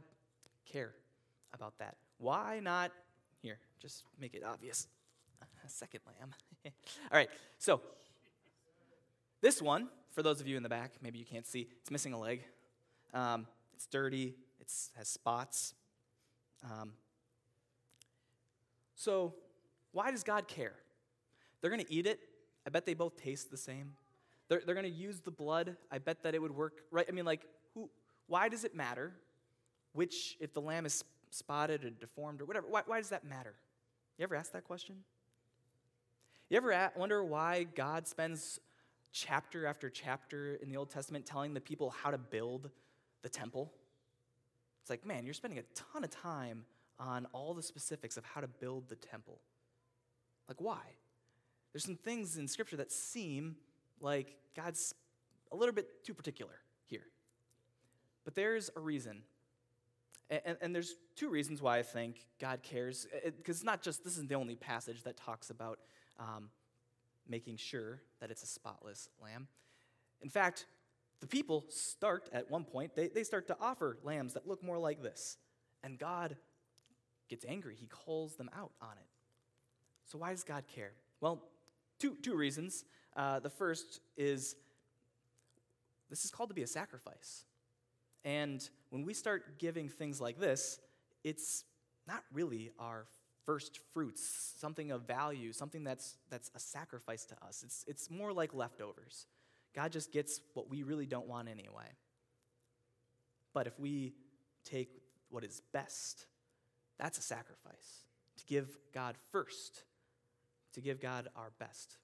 care 0.65 0.93
about 1.53 1.77
that? 1.79 1.95
Why 2.17 2.59
not? 2.59 2.91
Here, 3.41 3.59
just 3.79 4.03
make 4.19 4.33
it 4.33 4.43
obvious. 4.43 4.87
A 5.65 5.69
second 5.69 6.01
lamb. 6.05 6.33
All 6.65 7.17
right, 7.17 7.29
so 7.57 7.81
this 9.41 9.61
one, 9.61 9.89
for 10.11 10.23
those 10.23 10.41
of 10.41 10.47
you 10.47 10.57
in 10.57 10.63
the 10.63 10.69
back, 10.69 10.93
maybe 11.01 11.19
you 11.19 11.25
can't 11.25 11.47
see, 11.47 11.67
it's 11.81 11.91
missing 11.91 12.13
a 12.13 12.19
leg. 12.19 12.43
Um, 13.13 13.47
it's 13.73 13.85
dirty, 13.85 14.35
it 14.59 14.71
has 14.97 15.07
spots. 15.07 15.73
Um, 16.63 16.93
so, 18.95 19.33
why 19.91 20.11
does 20.11 20.23
God 20.23 20.47
care? 20.47 20.73
They're 21.61 21.71
going 21.71 21.83
to 21.83 21.91
eat 21.91 22.05
it. 22.05 22.19
I 22.67 22.69
bet 22.69 22.85
they 22.85 22.93
both 22.93 23.15
taste 23.15 23.49
the 23.49 23.57
same. 23.57 23.93
They're, 24.49 24.61
they're 24.65 24.75
going 24.75 24.91
to 24.91 24.91
use 24.91 25.21
the 25.21 25.31
blood. 25.31 25.77
I 25.89 25.99
bet 25.99 26.23
that 26.23 26.35
it 26.35 26.41
would 26.41 26.55
work, 26.55 26.81
right? 26.91 27.05
I 27.07 27.11
mean, 27.11 27.25
like, 27.25 27.45
who, 27.73 27.89
why 28.27 28.49
does 28.49 28.65
it 28.65 28.75
matter? 28.75 29.13
Which, 29.93 30.37
if 30.39 30.53
the 30.53 30.61
lamb 30.61 30.85
is 30.85 31.03
spotted 31.31 31.85
or 31.85 31.89
deformed 31.91 32.41
or 32.41 32.45
whatever, 32.45 32.67
why, 32.69 32.81
why 32.85 32.97
does 32.97 33.09
that 33.09 33.23
matter? 33.23 33.53
You 34.17 34.23
ever 34.23 34.35
ask 34.35 34.51
that 34.51 34.65
question? 34.65 34.95
You 36.49 36.57
ever 36.57 36.91
wonder 36.95 37.23
why 37.23 37.63
God 37.75 38.07
spends 38.07 38.59
chapter 39.11 39.65
after 39.65 39.89
chapter 39.89 40.55
in 40.55 40.69
the 40.69 40.77
Old 40.77 40.89
Testament 40.89 41.25
telling 41.25 41.53
the 41.53 41.61
people 41.61 41.89
how 41.89 42.11
to 42.11 42.17
build 42.17 42.69
the 43.21 43.29
temple? 43.29 43.71
It's 44.81 44.89
like, 44.89 45.05
man, 45.05 45.25
you're 45.25 45.33
spending 45.33 45.59
a 45.59 45.63
ton 45.93 46.03
of 46.03 46.09
time 46.09 46.65
on 46.99 47.27
all 47.33 47.53
the 47.53 47.63
specifics 47.63 48.17
of 48.17 48.25
how 48.25 48.41
to 48.41 48.47
build 48.47 48.89
the 48.89 48.95
temple. 48.95 49.39
Like, 50.47 50.59
why? 50.59 50.81
There's 51.71 51.85
some 51.85 51.95
things 51.95 52.37
in 52.37 52.47
Scripture 52.47 52.77
that 52.77 52.91
seem 52.91 53.55
like 54.01 54.35
God's 54.55 54.93
a 55.51 55.55
little 55.55 55.73
bit 55.73 56.03
too 56.03 56.13
particular 56.13 56.53
here. 56.87 57.05
But 58.25 58.35
there's 58.35 58.69
a 58.75 58.79
reason 58.79 59.23
and, 60.29 60.57
and, 60.61 60.75
there's 60.75 60.95
two 61.15 61.29
reasons 61.29 61.61
why 61.61 61.79
I 61.79 61.83
think 61.83 62.27
God 62.39 62.61
cares. 62.61 63.07
Because 63.11 63.25
it, 63.25 63.49
it's 63.49 63.63
not 63.63 63.81
just, 63.81 64.03
this 64.03 64.13
isn't 64.13 64.29
the 64.29 64.35
only 64.35 64.55
passage 64.55 65.03
that 65.03 65.17
talks 65.17 65.49
about 65.49 65.79
um, 66.19 66.49
making 67.29 67.57
sure 67.57 68.01
that 68.19 68.31
it's 68.31 68.43
a 68.43 68.47
spotless 68.47 69.09
lamb. 69.21 69.47
In 70.21 70.29
fact, 70.29 70.65
the 71.21 71.27
people 71.27 71.65
start 71.69 72.29
at 72.31 72.49
one 72.49 72.63
point, 72.63 72.95
they, 72.95 73.07
they 73.07 73.23
start 73.23 73.47
to 73.47 73.57
offer 73.59 73.97
lambs 74.03 74.33
that 74.33 74.47
look 74.47 74.63
more 74.63 74.77
like 74.77 75.01
this. 75.01 75.37
And 75.83 75.97
God 75.97 76.35
gets 77.29 77.45
angry. 77.47 77.75
He 77.79 77.87
calls 77.87 78.35
them 78.35 78.49
out 78.57 78.71
on 78.81 78.91
it. 78.99 79.07
So, 80.05 80.17
why 80.17 80.31
does 80.31 80.43
God 80.43 80.65
care? 80.73 80.91
Well, 81.21 81.43
two, 81.99 82.15
two 82.21 82.35
reasons. 82.35 82.85
Uh, 83.15 83.39
the 83.39 83.49
first 83.49 84.01
is 84.17 84.55
this 86.09 86.25
is 86.25 86.31
called 86.31 86.49
to 86.49 86.55
be 86.55 86.63
a 86.63 86.67
sacrifice. 86.67 87.45
And 88.25 88.67
when 88.89 89.05
we 89.05 89.13
start 89.13 89.59
giving 89.59 89.87
things 89.87 90.19
like 90.19 90.39
this, 90.39 90.79
it's 91.23 91.63
not 92.07 92.23
really 92.33 92.71
our 92.79 93.05
first 93.49 93.79
fruits, 93.95 94.53
something 94.59 94.91
of 94.91 95.07
value, 95.07 95.51
something 95.51 95.83
that's, 95.83 96.17
that's 96.29 96.51
a 96.53 96.59
sacrifice 96.59 97.25
to 97.25 97.33
us. 97.43 97.63
It's, 97.65 97.83
it's 97.87 98.11
more 98.11 98.31
like 98.31 98.53
leftovers. 98.53 99.25
God 99.75 99.91
just 99.91 100.11
gets 100.11 100.39
what 100.53 100.69
we 100.69 100.83
really 100.83 101.07
don't 101.07 101.27
want 101.27 101.47
anyway. 101.47 101.89
But 103.51 103.65
if 103.65 103.79
we 103.79 104.13
take 104.65 105.01
what 105.31 105.43
is 105.43 105.63
best, 105.73 106.27
that's 106.99 107.17
a 107.17 107.23
sacrifice. 107.23 108.05
To 108.37 108.45
give 108.45 108.67
God 108.93 109.15
first, 109.31 109.81
to 110.73 110.79
give 110.79 111.01
God 111.01 111.27
our 111.35 111.51
best. 111.59 111.97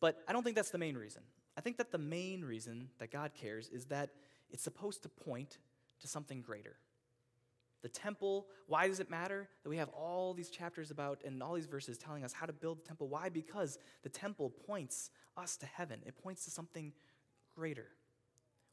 But 0.00 0.16
I 0.26 0.32
don't 0.32 0.44
think 0.44 0.56
that's 0.56 0.70
the 0.70 0.78
main 0.78 0.96
reason. 0.96 1.20
I 1.58 1.60
think 1.60 1.76
that 1.76 1.92
the 1.92 1.98
main 1.98 2.42
reason 2.42 2.88
that 3.00 3.10
God 3.10 3.32
cares 3.38 3.68
is 3.68 3.84
that 3.86 4.08
it's 4.48 4.62
supposed 4.62 5.02
to 5.02 5.10
point 5.10 5.58
to 6.00 6.08
something 6.08 6.40
greater. 6.40 6.78
The 7.82 7.88
temple, 7.88 8.46
why 8.66 8.88
does 8.88 9.00
it 9.00 9.10
matter 9.10 9.48
that 9.62 9.68
we 9.68 9.76
have 9.76 9.88
all 9.90 10.34
these 10.34 10.50
chapters 10.50 10.90
about 10.90 11.20
and 11.24 11.42
all 11.42 11.54
these 11.54 11.66
verses 11.66 11.98
telling 11.98 12.24
us 12.24 12.32
how 12.32 12.46
to 12.46 12.52
build 12.52 12.78
the 12.78 12.86
temple? 12.86 13.08
Why? 13.08 13.28
Because 13.28 13.78
the 14.02 14.08
temple 14.08 14.50
points 14.66 15.10
us 15.36 15.56
to 15.58 15.66
heaven, 15.66 16.00
it 16.06 16.16
points 16.22 16.44
to 16.46 16.50
something 16.50 16.92
greater. 17.54 17.88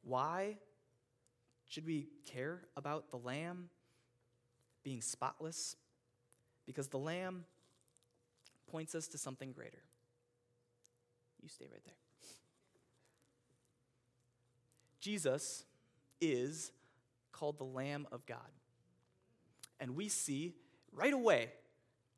Why 0.04 0.58
should 1.68 1.86
we 1.86 2.08
care 2.26 2.62
about 2.76 3.12
the 3.12 3.18
lamb 3.18 3.70
being 4.84 5.02
spotless? 5.02 5.76
Because 6.66 6.88
the 6.88 6.98
lamb 6.98 7.46
points 8.72 8.96
us 8.96 9.08
to 9.10 9.18
something 9.18 9.52
greater. 9.52 9.84
You 11.42 11.50
stay 11.50 11.66
right 11.72 11.84
there. 11.84 11.94
Jesus 15.00 15.66
is 16.22 16.72
called 17.34 17.58
the 17.58 17.66
Lamb 17.66 18.08
of 18.12 18.26
God. 18.26 18.38
And 19.80 19.96
we 19.96 20.08
see 20.10 20.54
right 20.92 21.14
away, 21.14 21.52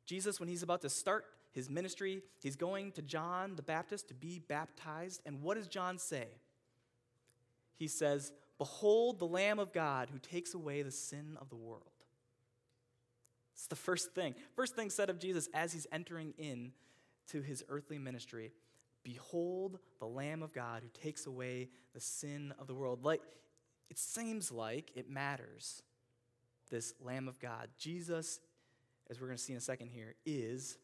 Jesus, 0.06 0.38
when 0.38 0.48
he's 0.48 0.62
about 0.62 0.82
to 0.82 0.88
start 0.88 1.24
his 1.52 1.70
ministry, 1.70 2.22
he's 2.42 2.56
going 2.56 2.92
to 2.92 3.02
John 3.02 3.56
the 3.56 3.62
Baptist 3.62 4.08
to 4.08 4.14
be 4.14 4.38
baptized. 4.38 5.22
And 5.26 5.42
what 5.42 5.56
does 5.56 5.68
John 5.68 5.98
say? 5.98 6.26
He 7.76 7.88
says, 7.88 8.32
Behold 8.58 9.18
the 9.18 9.26
Lamb 9.26 9.58
of 9.58 9.72
God 9.72 10.08
who 10.10 10.18
takes 10.18 10.54
away 10.54 10.82
the 10.82 10.90
sin 10.90 11.36
of 11.40 11.48
the 11.48 11.56
world. 11.56 11.82
It's 13.54 13.66
the 13.66 13.76
first 13.76 14.14
thing. 14.14 14.34
First 14.54 14.76
thing 14.76 14.90
said 14.90 15.10
of 15.10 15.18
Jesus 15.18 15.48
as 15.54 15.72
he's 15.72 15.86
entering 15.90 16.34
in 16.38 16.72
to 17.28 17.42
his 17.42 17.64
earthly 17.68 17.98
ministry. 17.98 18.52
Behold 19.02 19.78
the 19.98 20.06
Lamb 20.06 20.42
of 20.42 20.52
God 20.52 20.82
who 20.82 21.00
takes 21.00 21.26
away 21.26 21.68
the 21.94 22.00
sin 22.00 22.52
of 22.58 22.66
the 22.66 22.74
world. 22.74 23.04
Like 23.04 23.22
it 23.88 23.98
seems 23.98 24.50
like 24.50 24.90
it 24.94 25.08
matters. 25.08 25.82
This 26.70 26.94
Lamb 27.00 27.28
of 27.28 27.38
God. 27.38 27.68
Jesus, 27.78 28.40
as 29.10 29.20
we're 29.20 29.28
going 29.28 29.38
to 29.38 29.42
see 29.42 29.52
in 29.52 29.58
a 29.58 29.62
second 29.62 29.88
here, 29.88 30.14
is 30.24 30.78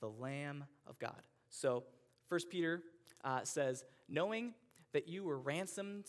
the 0.00 0.08
Lamb 0.08 0.64
of 0.86 0.98
God. 0.98 1.22
So, 1.48 1.84
First 2.28 2.48
Peter 2.48 2.82
uh, 3.24 3.40
says, 3.42 3.84
knowing 4.08 4.54
that 4.92 5.08
you 5.08 5.24
were 5.24 5.38
ransomed 5.38 6.06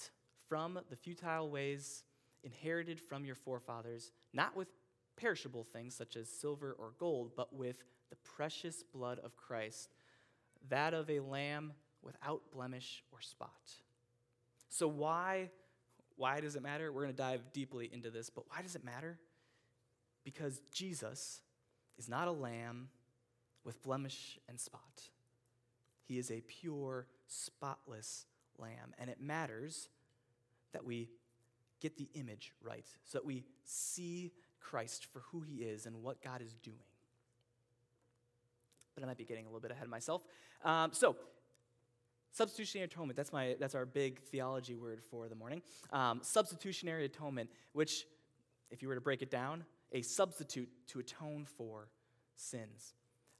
from 0.48 0.80
the 0.90 0.96
futile 0.96 1.50
ways 1.50 2.04
inherited 2.44 3.00
from 3.00 3.26
your 3.26 3.36
forefathers, 3.36 4.12
not 4.34 4.56
with 4.56 4.68
perishable 5.18 5.64
things 5.64 5.96
such 5.96 6.16
as 6.16 6.30
silver 6.30 6.76
or 6.80 6.94
gold, 7.00 7.32
but 7.36 7.54
with 7.56 7.84
the 8.10 8.16
precious 8.18 8.84
blood 8.84 9.20
of 9.24 9.36
Christ 9.36 9.90
that 10.70 10.94
of 10.94 11.10
a 11.10 11.20
lamb 11.20 11.74
without 12.02 12.42
blemish 12.52 13.04
or 13.12 13.22
spot. 13.22 13.50
So, 14.70 14.88
why, 14.88 15.50
why 16.22 16.40
does 16.40 16.56
it 16.56 16.62
matter? 16.62 16.92
We're 16.92 17.02
going 17.02 17.16
to 17.16 17.18
dive 17.18 17.42
deeply 17.52 17.90
into 17.92 18.12
this, 18.12 18.30
but 18.30 18.44
why 18.48 18.62
does 18.62 18.76
it 18.76 18.86
matter? 18.86 19.18
Because 20.24 20.62
Jesus 20.72 21.42
is 21.98 22.08
not 22.08 22.28
a 22.28 22.32
lamb 22.32 22.90
with 23.64 23.82
blemish 23.82 24.40
and 24.48 24.60
spot. 24.60 25.10
He 26.08 26.20
is 26.20 26.30
a 26.30 26.42
pure, 26.42 27.08
spotless 27.26 28.28
lamb. 28.60 28.94
And 29.00 29.10
it 29.10 29.20
matters 29.20 29.90
that 30.74 30.86
we 30.86 31.10
get 31.80 31.98
the 31.98 32.08
image 32.14 32.54
right, 32.64 32.86
so 33.04 33.18
that 33.18 33.26
we 33.26 33.44
see 33.64 34.32
Christ 34.60 35.08
for 35.12 35.24
who 35.32 35.42
he 35.42 35.64
is 35.64 35.88
and 35.88 36.04
what 36.04 36.22
God 36.22 36.44
is 36.44 36.54
doing 36.62 36.78
but 38.94 39.04
I 39.04 39.08
might 39.08 39.18
be 39.18 39.26
getting 39.26 39.46
a 39.46 39.48
little 39.48 39.62
bit 39.62 39.72
ahead 39.72 39.86
of 39.86 39.90
myself. 39.90 40.22
Um, 40.64 40.92
so, 40.94 41.16
substitutionary 42.32 42.86
atonement, 42.86 43.18
that's, 43.18 43.34
my, 43.34 43.56
that's 43.60 43.76
our 43.76 43.86
big 43.86 44.22
theology 44.22 44.76
word 44.76 45.02
for 45.02 45.28
the 45.28 45.36
morning. 45.36 45.62
Um, 45.92 46.20
substitutionary 46.24 47.06
atonement, 47.06 47.50
which, 47.74 48.06
if 48.70 48.82
you 48.82 48.88
were 48.88 48.96
to 48.96 49.02
break 49.02 49.22
it 49.22 49.32
down, 49.32 49.66
a 49.92 50.02
substitute 50.02 50.70
to 50.88 51.00
atone 51.00 51.46
for 51.46 51.90
sins. 52.36 52.94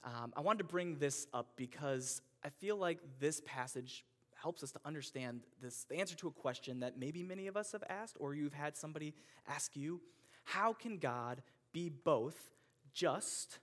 Um, 0.04 0.32
I 0.36 0.40
wanted 0.40 0.58
to 0.58 0.64
bring 0.64 0.96
this 0.96 1.26
up 1.32 1.52
because 1.56 2.22
I 2.44 2.48
feel 2.48 2.76
like 2.76 2.98
this 3.20 3.40
passage 3.46 4.04
helps 4.34 4.62
us 4.62 4.72
to 4.72 4.80
understand 4.84 5.42
this, 5.62 5.84
the 5.84 5.96
answer 5.96 6.16
to 6.16 6.28
a 6.28 6.32
question 6.32 6.80
that 6.80 6.98
maybe 6.98 7.22
many 7.22 7.46
of 7.46 7.56
us 7.56 7.72
have 7.72 7.84
asked, 7.88 8.16
or 8.18 8.34
you've 8.34 8.52
had 8.52 8.76
somebody 8.76 9.14
ask 9.48 9.76
you 9.76 10.00
How 10.44 10.72
can 10.72 10.98
God 10.98 11.42
be 11.72 11.88
both 11.88 12.50
just 12.92 13.58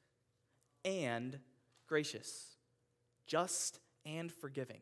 and 0.86 1.40
gracious, 1.88 2.58
just, 3.28 3.80
and 4.06 4.32
forgiving. 4.32 4.82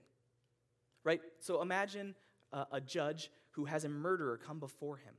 Right? 1.08 1.22
So 1.40 1.62
imagine 1.62 2.16
a, 2.52 2.66
a 2.74 2.82
judge 2.82 3.32
who 3.52 3.64
has 3.64 3.86
a 3.86 3.90
murderer 3.90 4.38
come 4.38 4.60
before 4.60 4.98
him. 4.98 5.14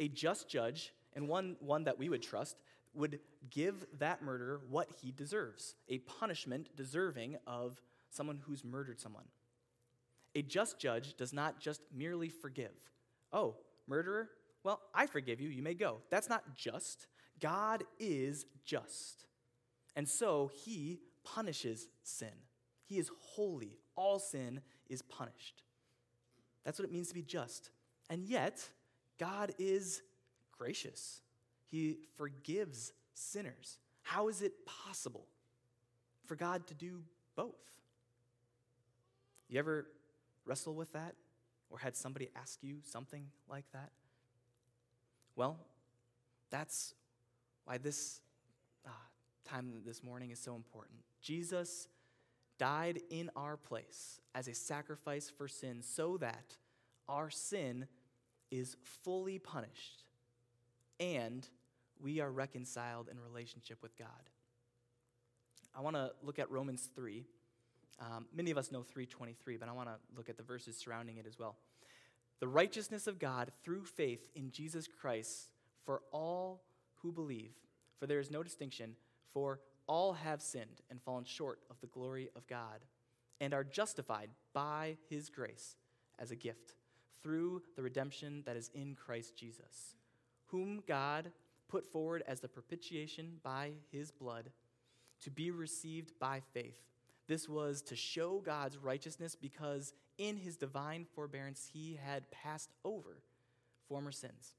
A 0.00 0.08
just 0.08 0.48
judge, 0.48 0.94
and 1.14 1.28
one, 1.28 1.56
one 1.60 1.84
that 1.84 1.98
we 1.98 2.08
would 2.08 2.22
trust, 2.22 2.56
would 2.94 3.20
give 3.50 3.84
that 3.98 4.22
murderer 4.22 4.62
what 4.70 4.88
he 5.02 5.12
deserves 5.12 5.74
a 5.90 5.98
punishment 5.98 6.70
deserving 6.76 7.36
of 7.46 7.82
someone 8.08 8.40
who's 8.46 8.64
murdered 8.64 8.98
someone. 8.98 9.26
A 10.34 10.40
just 10.40 10.78
judge 10.78 11.14
does 11.18 11.34
not 11.34 11.60
just 11.60 11.82
merely 11.94 12.30
forgive. 12.30 12.72
Oh, 13.34 13.56
murderer? 13.86 14.30
Well, 14.64 14.80
I 14.94 15.08
forgive 15.08 15.42
you. 15.42 15.50
You 15.50 15.62
may 15.62 15.74
go. 15.74 15.98
That's 16.08 16.30
not 16.30 16.56
just. 16.56 17.06
God 17.38 17.84
is 17.98 18.46
just. 18.64 19.26
And 19.94 20.08
so 20.08 20.50
he 20.64 21.00
punishes 21.22 21.86
sin. 22.02 22.32
He 22.86 22.96
is 22.96 23.10
holy. 23.18 23.76
All 23.96 24.18
sin 24.18 24.60
is 24.88 25.02
punished. 25.02 25.62
That's 26.64 26.78
what 26.78 26.88
it 26.88 26.92
means 26.92 27.08
to 27.08 27.14
be 27.14 27.22
just. 27.22 27.70
And 28.10 28.24
yet, 28.24 28.68
God 29.18 29.52
is 29.58 30.02
gracious. 30.56 31.22
He 31.64 31.98
forgives 32.16 32.92
sinners. 33.14 33.78
How 34.02 34.28
is 34.28 34.42
it 34.42 34.52
possible 34.66 35.26
for 36.26 36.36
God 36.36 36.66
to 36.68 36.74
do 36.74 37.02
both? 37.34 37.54
You 39.48 39.58
ever 39.58 39.86
wrestle 40.44 40.74
with 40.74 40.92
that 40.92 41.14
or 41.70 41.78
had 41.78 41.96
somebody 41.96 42.30
ask 42.36 42.62
you 42.62 42.78
something 42.82 43.26
like 43.48 43.64
that? 43.72 43.90
Well, 45.34 45.58
that's 46.50 46.94
why 47.64 47.78
this 47.78 48.20
ah, 48.86 48.90
time 49.44 49.72
this 49.84 50.02
morning 50.02 50.30
is 50.30 50.38
so 50.38 50.54
important. 50.54 50.98
Jesus 51.20 51.88
died 52.58 53.00
in 53.10 53.30
our 53.36 53.56
place 53.56 54.20
as 54.34 54.48
a 54.48 54.54
sacrifice 54.54 55.30
for 55.30 55.48
sin 55.48 55.82
so 55.82 56.16
that 56.18 56.56
our 57.08 57.30
sin 57.30 57.86
is 58.50 58.76
fully 59.02 59.38
punished 59.38 60.04
and 60.98 61.48
we 62.00 62.20
are 62.20 62.30
reconciled 62.30 63.08
in 63.10 63.18
relationship 63.20 63.78
with 63.82 63.96
God. 63.96 64.08
I 65.76 65.80
want 65.80 65.96
to 65.96 66.12
look 66.22 66.38
at 66.38 66.50
Romans 66.50 66.88
3. 66.94 67.24
Um, 68.00 68.26
many 68.34 68.50
of 68.50 68.58
us 68.58 68.70
know 68.70 68.82
323, 68.82 69.56
but 69.56 69.68
I 69.68 69.72
want 69.72 69.88
to 69.88 69.96
look 70.16 70.28
at 70.28 70.36
the 70.36 70.42
verses 70.42 70.76
surrounding 70.76 71.18
it 71.18 71.26
as 71.26 71.38
well. 71.38 71.56
The 72.40 72.48
righteousness 72.48 73.06
of 73.06 73.18
God 73.18 73.50
through 73.64 73.84
faith 73.84 74.28
in 74.34 74.50
Jesus 74.50 74.86
Christ 74.86 75.52
for 75.84 76.02
all 76.12 76.62
who 77.02 77.12
believe, 77.12 77.52
for 77.98 78.06
there 78.06 78.20
is 78.20 78.30
no 78.30 78.42
distinction, 78.42 78.96
for 79.32 79.60
all 79.86 80.12
have 80.14 80.42
sinned 80.42 80.82
and 80.90 81.00
fallen 81.00 81.24
short 81.24 81.60
of 81.70 81.80
the 81.80 81.86
glory 81.86 82.28
of 82.36 82.46
God, 82.46 82.84
and 83.40 83.52
are 83.52 83.64
justified 83.64 84.30
by 84.52 84.96
his 85.08 85.28
grace 85.28 85.76
as 86.18 86.30
a 86.30 86.36
gift 86.36 86.74
through 87.22 87.62
the 87.74 87.82
redemption 87.82 88.42
that 88.46 88.56
is 88.56 88.70
in 88.74 88.94
Christ 88.94 89.36
Jesus, 89.36 89.96
whom 90.46 90.82
God 90.86 91.30
put 91.68 91.84
forward 91.84 92.22
as 92.26 92.40
the 92.40 92.48
propitiation 92.48 93.38
by 93.42 93.72
his 93.90 94.10
blood 94.10 94.50
to 95.22 95.30
be 95.30 95.50
received 95.50 96.12
by 96.18 96.40
faith. 96.52 96.78
This 97.26 97.48
was 97.48 97.82
to 97.82 97.96
show 97.96 98.40
God's 98.44 98.78
righteousness 98.78 99.34
because 99.34 99.92
in 100.18 100.36
his 100.36 100.56
divine 100.56 101.04
forbearance 101.14 101.68
he 101.72 101.98
had 102.02 102.30
passed 102.30 102.70
over 102.84 103.22
former 103.88 104.12
sins. 104.12 104.54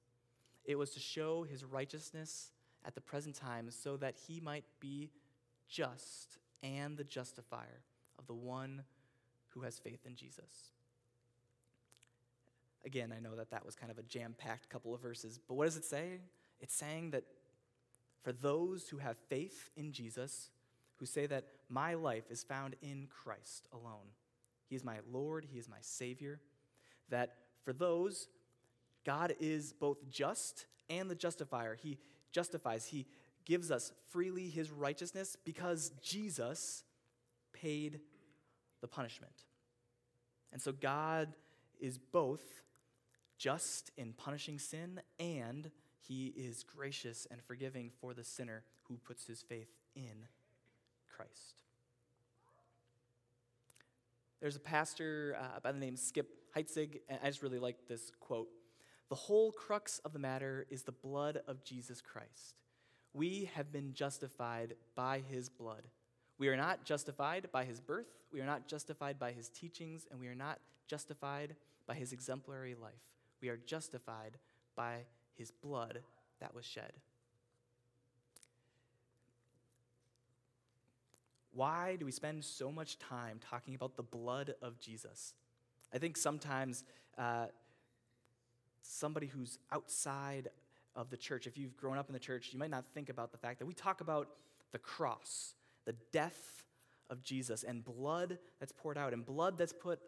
It 0.66 0.78
was 0.78 0.92
to 0.92 1.00
show 1.00 1.44
his 1.44 1.64
righteousness 1.64 2.52
at 2.88 2.96
the 2.96 3.02
present 3.02 3.36
time 3.36 3.70
so 3.70 3.98
that 3.98 4.16
he 4.28 4.40
might 4.40 4.64
be 4.80 5.12
just 5.68 6.38
and 6.64 6.98
the 6.98 7.04
justifier 7.04 7.84
of 8.18 8.26
the 8.26 8.34
one 8.34 8.84
who 9.50 9.62
has 9.62 9.78
faith 9.78 10.00
in 10.06 10.16
Jesus. 10.16 10.72
Again, 12.86 13.14
I 13.16 13.20
know 13.20 13.36
that 13.36 13.52
that 13.52 13.66
was 13.66 13.76
kind 13.76 13.92
of 13.92 13.98
a 13.98 14.04
jam 14.04 14.34
packed 14.38 14.70
couple 14.70 14.96
of 14.96 15.02
verses, 15.02 15.40
but 15.46 15.56
what 15.56 15.66
does 15.66 15.76
it 15.76 15.84
say? 15.84 16.22
It's 16.62 16.74
saying 16.74 17.12
that 17.12 17.26
for 18.24 18.32
those 18.32 18.88
who 18.88 18.98
have 18.98 19.18
faith 19.30 19.70
in 19.76 19.92
Jesus, 19.92 20.50
who 20.96 21.06
say 21.06 21.26
that 21.28 21.46
my 21.70 21.94
life 21.94 22.32
is 22.32 22.44
found 22.44 22.76
in 22.82 23.08
Christ 23.10 23.68
alone. 23.74 24.14
He 24.70 24.76
is 24.76 24.84
my 24.84 24.98
Lord, 25.12 25.46
He 25.52 25.60
is 25.60 25.70
my 25.70 25.78
Savior. 25.82 26.40
That 27.10 27.36
for 27.64 27.74
those, 27.74 28.28
God 29.06 29.36
is 29.40 29.74
both 29.74 30.10
just 30.10 30.66
and 30.90 31.10
the 31.10 31.16
justifier. 31.16 31.76
He 31.76 31.98
justifies, 32.32 32.86
He 32.88 33.06
gives 33.46 33.72
us 33.72 33.92
freely 34.10 34.50
His 34.50 34.72
righteousness 34.72 35.38
because 35.44 35.92
Jesus 36.02 36.84
paid 37.54 38.00
the 38.82 38.88
punishment. 38.88 39.46
And 40.52 40.62
so 40.62 40.72
God 40.72 41.34
is 41.80 41.98
both 41.98 42.64
just 43.38 43.92
in 43.98 44.14
punishing 44.14 44.60
sin 44.60 45.02
and 45.20 45.70
he 46.00 46.28
is 46.36 46.64
gracious 46.64 47.28
and 47.30 47.42
forgiving 47.42 47.92
for 48.02 48.14
the 48.14 48.24
sinner 48.24 48.64
who 48.84 48.98
puts 48.98 49.28
his 49.28 49.42
faith 49.42 49.70
in 49.96 50.28
Christ. 51.16 51.64
There's 54.40 54.56
a 54.56 54.62
pastor 54.62 55.38
uh, 55.40 55.60
by 55.62 55.72
the 55.72 55.80
name 55.80 55.98
Skip 55.98 56.30
Heitzig, 56.56 57.00
and 57.10 57.20
I 57.24 57.28
just 57.28 57.42
really 57.42 57.60
like 57.60 57.88
this 57.88 58.12
quote. 58.20 58.48
The 59.10 59.16
whole 59.16 59.52
crux 59.52 60.00
of 60.00 60.14
the 60.14 60.20
matter 60.20 60.66
is 60.70 60.84
the 60.84 60.92
blood 60.92 61.42
of 61.48 61.64
Jesus 61.64 62.02
Christ. 62.02 62.56
We 63.14 63.50
have 63.56 63.72
been 63.72 63.94
justified 63.94 64.76
by 64.96 65.22
his 65.30 65.50
blood. 65.50 65.84
We 66.38 66.50
are 66.50 66.58
not 66.58 66.84
justified 66.84 67.48
by 67.52 67.66
his 67.66 67.80
birth, 67.80 68.08
we 68.32 68.42
are 68.42 68.46
not 68.46 68.68
justified 68.68 69.18
by 69.18 69.32
his 69.32 69.50
teachings, 69.50 70.06
and 70.12 70.20
we 70.20 70.28
are 70.28 70.36
not 70.36 70.60
justified 70.88 71.56
by 71.88 71.96
his 71.96 72.12
exemplary 72.12 72.76
life. 72.76 72.94
We 73.42 73.50
are 73.50 73.58
justified 73.58 74.38
by 74.76 75.06
his 75.36 75.52
blood 75.52 76.00
that 76.40 76.54
was 76.54 76.66
shed. 76.66 76.94
Why 81.54 81.96
do 81.96 82.06
we 82.06 82.12
spend 82.12 82.44
so 82.44 82.72
much 82.72 83.00
time 83.00 83.40
talking 83.50 83.74
about 83.74 83.96
the 83.96 84.04
blood 84.04 84.54
of 84.62 84.80
Jesus? 84.80 85.34
I 85.92 85.98
think 85.98 86.18
sometimes 86.18 86.84
uh, 87.18 87.48
somebody 88.82 89.28
who's 89.28 89.60
outside 89.72 90.50
of 90.96 91.10
the 91.10 91.18
church, 91.18 91.48
if 91.48 91.58
you've 91.58 91.78
grown 91.78 91.98
up 91.98 92.10
in 92.10 92.14
the 92.14 92.20
church, 92.20 92.50
you 92.52 92.60
might 92.60 92.72
not 92.72 92.86
think 92.94 93.10
about 93.10 93.32
the 93.32 93.38
fact 93.38 93.60
that 93.60 93.66
we 93.66 93.74
talk 93.74 94.02
about 94.02 94.30
the 94.72 94.80
cross, 94.80 95.54
the 95.86 95.96
death 96.12 96.64
of 97.10 97.24
Jesus, 97.24 97.64
and 97.64 97.84
blood 97.84 98.40
that's 98.60 98.72
poured 98.72 98.98
out, 98.98 99.14
and 99.14 99.26
blood 99.26 99.58
that's 99.58 99.74
put 99.74 100.00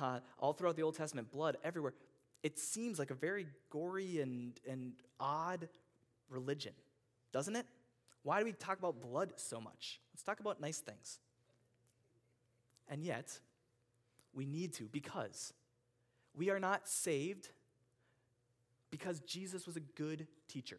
uh, 0.00 0.20
all 0.38 0.52
throughout 0.52 0.76
the 0.76 0.82
Old 0.82 0.96
Testament, 0.96 1.30
blood 1.30 1.56
everywhere 1.64 1.92
it 2.46 2.60
seems 2.60 2.98
like 3.00 3.10
a 3.10 3.14
very 3.14 3.48
gory 3.70 4.20
and, 4.20 4.52
and 4.68 4.92
odd 5.18 5.68
religion, 6.28 6.72
doesn't 7.32 7.56
it? 7.56 7.66
Why 8.22 8.38
do 8.38 8.44
we 8.44 8.52
talk 8.52 8.78
about 8.78 9.00
blood 9.00 9.32
so 9.34 9.60
much? 9.60 10.00
Let's 10.12 10.22
talk 10.22 10.38
about 10.38 10.60
nice 10.60 10.78
things. 10.78 11.18
And 12.88 13.02
yet, 13.02 13.36
we 14.32 14.46
need 14.46 14.74
to 14.74 14.84
because 14.84 15.52
we 16.36 16.50
are 16.50 16.60
not 16.60 16.88
saved 16.88 17.48
because 18.90 19.20
Jesus 19.20 19.66
was 19.66 19.76
a 19.76 19.80
good 19.80 20.26
teacher. 20.48 20.78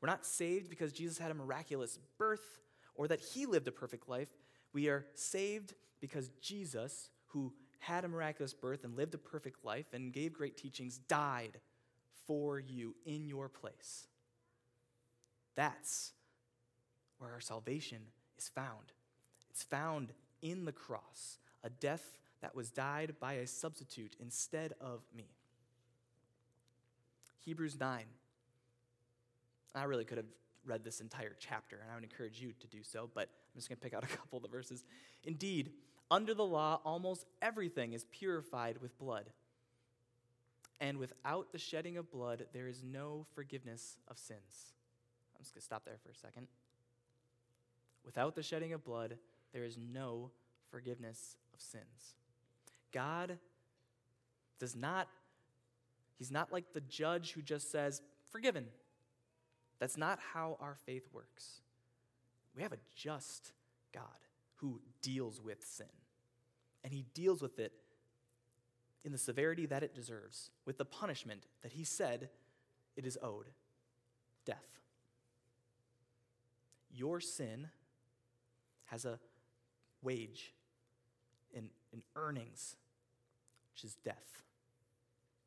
We're 0.00 0.08
not 0.08 0.26
saved 0.26 0.70
because 0.70 0.92
Jesus 0.92 1.18
had 1.18 1.30
a 1.30 1.34
miraculous 1.34 1.98
birth 2.18 2.60
or 2.94 3.08
that 3.08 3.20
he 3.20 3.46
lived 3.46 3.68
a 3.68 3.72
perfect 3.72 4.08
life. 4.08 4.28
We 4.72 4.88
are 4.88 5.06
saved 5.14 5.74
because 6.00 6.30
Jesus, 6.40 7.10
who 7.26 7.52
had 7.80 8.04
a 8.04 8.08
miraculous 8.08 8.54
birth 8.54 8.84
and 8.84 8.96
lived 8.96 9.14
a 9.14 9.18
perfect 9.18 9.64
life 9.64 9.86
and 9.92 10.12
gave 10.12 10.32
great 10.32 10.56
teachings, 10.56 10.98
died 11.08 11.58
for 12.26 12.58
you 12.58 12.94
in 13.06 13.26
your 13.26 13.48
place. 13.48 14.06
That's 15.54 16.12
where 17.18 17.32
our 17.32 17.40
salvation 17.40 17.98
is 18.38 18.48
found. 18.48 18.92
It's 19.50 19.62
found 19.62 20.12
in 20.42 20.64
the 20.64 20.72
cross, 20.72 21.38
a 21.64 21.70
death 21.70 22.18
that 22.40 22.54
was 22.54 22.70
died 22.70 23.16
by 23.18 23.34
a 23.34 23.46
substitute 23.46 24.14
instead 24.20 24.74
of 24.80 25.02
me. 25.16 25.37
Hebrews 27.48 27.80
9. 27.80 28.04
I 29.74 29.84
really 29.84 30.04
could 30.04 30.18
have 30.18 30.26
read 30.66 30.84
this 30.84 31.00
entire 31.00 31.34
chapter, 31.38 31.78
and 31.80 31.90
I 31.90 31.94
would 31.94 32.04
encourage 32.04 32.42
you 32.42 32.52
to 32.60 32.66
do 32.66 32.82
so, 32.82 33.08
but 33.14 33.22
I'm 33.22 33.56
just 33.56 33.70
going 33.70 33.78
to 33.78 33.82
pick 33.82 33.94
out 33.94 34.04
a 34.04 34.06
couple 34.18 34.36
of 34.36 34.42
the 34.42 34.50
verses. 34.50 34.84
Indeed, 35.24 35.70
under 36.10 36.34
the 36.34 36.44
law, 36.44 36.82
almost 36.84 37.24
everything 37.40 37.94
is 37.94 38.04
purified 38.10 38.82
with 38.82 38.98
blood. 38.98 39.30
And 40.78 40.98
without 40.98 41.50
the 41.50 41.58
shedding 41.58 41.96
of 41.96 42.10
blood, 42.10 42.44
there 42.52 42.68
is 42.68 42.82
no 42.82 43.24
forgiveness 43.34 43.96
of 44.08 44.18
sins. 44.18 44.74
I'm 45.34 45.42
just 45.42 45.54
going 45.54 45.60
to 45.60 45.64
stop 45.64 45.86
there 45.86 45.96
for 46.02 46.10
a 46.10 46.14
second. 46.14 46.48
Without 48.04 48.34
the 48.34 48.42
shedding 48.42 48.74
of 48.74 48.84
blood, 48.84 49.16
there 49.54 49.64
is 49.64 49.78
no 49.78 50.32
forgiveness 50.70 51.38
of 51.54 51.62
sins. 51.62 52.14
God 52.92 53.38
does 54.58 54.76
not, 54.76 55.08
He's 56.18 56.30
not 56.30 56.52
like 56.52 56.72
the 56.72 56.80
judge 56.80 57.32
who 57.32 57.42
just 57.42 57.70
says, 57.70 58.02
forgiven. 58.30 58.66
That's 59.78 59.96
not 59.96 60.18
how 60.34 60.56
our 60.60 60.76
faith 60.84 61.08
works. 61.12 61.60
We 62.56 62.62
have 62.62 62.72
a 62.72 62.78
just 62.94 63.52
God 63.94 64.02
who 64.56 64.80
deals 65.00 65.40
with 65.40 65.64
sin. 65.64 65.86
And 66.82 66.92
he 66.92 67.04
deals 67.14 67.40
with 67.40 67.58
it 67.58 67.72
in 69.04 69.12
the 69.12 69.18
severity 69.18 69.66
that 69.66 69.82
it 69.82 69.94
deserves, 69.94 70.50
with 70.66 70.78
the 70.78 70.84
punishment 70.84 71.46
that 71.62 71.72
he 71.72 71.84
said 71.84 72.30
it 72.96 73.06
is 73.06 73.16
owed 73.22 73.46
death. 74.44 74.80
Your 76.90 77.20
sin 77.20 77.68
has 78.86 79.04
a 79.04 79.20
wage 80.02 80.52
in, 81.52 81.68
in 81.92 82.02
earnings, 82.16 82.76
which 83.72 83.84
is 83.84 83.94
death. 84.04 84.42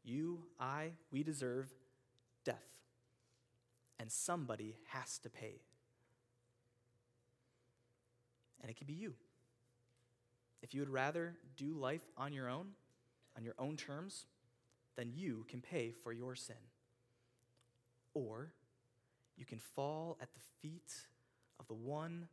You, 0.04 0.44
I, 0.60 0.92
we 1.12 1.24
deserve 1.24 1.72
death. 2.44 2.58
And 4.00 4.12
somebody 4.12 4.78
has 4.88 5.20
to 5.20 5.30
pay 5.30 5.62
and 8.62 8.70
it 8.70 8.78
can 8.78 8.88
be 8.88 8.94
you. 8.94 9.14
If 10.62 10.74
you 10.74 10.82
would 10.82 10.90
rather 10.90 11.36
do 11.58 11.74
life 11.74 12.04
on 12.18 12.34
your 12.34 12.48
own, 12.50 12.68
on 13.36 13.44
your 13.44 13.56
own 13.58 13.76
terms, 13.76 14.26
then 14.96 15.12
you 15.14 15.46
can 15.50 15.62
pay 15.62 15.92
for 16.04 16.14
your 16.14 16.36
sin. 16.36 16.56
Or 18.14 18.54
you 19.38 19.46
can 19.46 19.60
fall 19.60 20.18
at 20.22 20.30
the 20.34 20.40
feet 20.62 20.94
of 21.60 21.68
the 21.68 21.74
one 21.74 22.28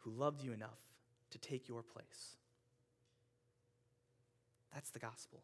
who 0.00 0.10
loved 0.10 0.42
you 0.42 0.52
enough 0.52 0.78
to 1.30 1.38
take 1.38 1.68
your 1.68 1.82
place. 1.82 2.36
That's 4.72 4.90
the 4.90 4.98
gospel. 5.00 5.42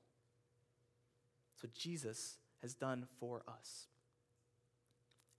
That's 1.56 1.62
what 1.62 1.74
Jesus 1.74 2.36
has 2.60 2.74
done 2.74 3.06
for 3.18 3.42
us. 3.48 3.86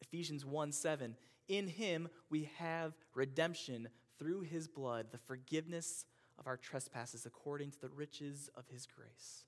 Ephesians 0.02 0.44
1 0.44 0.72
7, 0.72 1.16
in 1.48 1.68
him 1.68 2.10
we 2.32 2.50
have 2.58 2.94
redemption 3.14 3.88
through 4.18 4.42
his 4.42 4.68
blood 4.68 5.08
the 5.12 5.20
forgiveness 5.20 6.06
of 6.40 6.48
our 6.48 6.58
trespasses 6.58 7.28
according 7.28 7.70
to 7.70 7.82
the 7.82 7.90
riches 7.90 8.50
of 8.56 8.68
his 8.68 8.88
grace. 8.88 9.44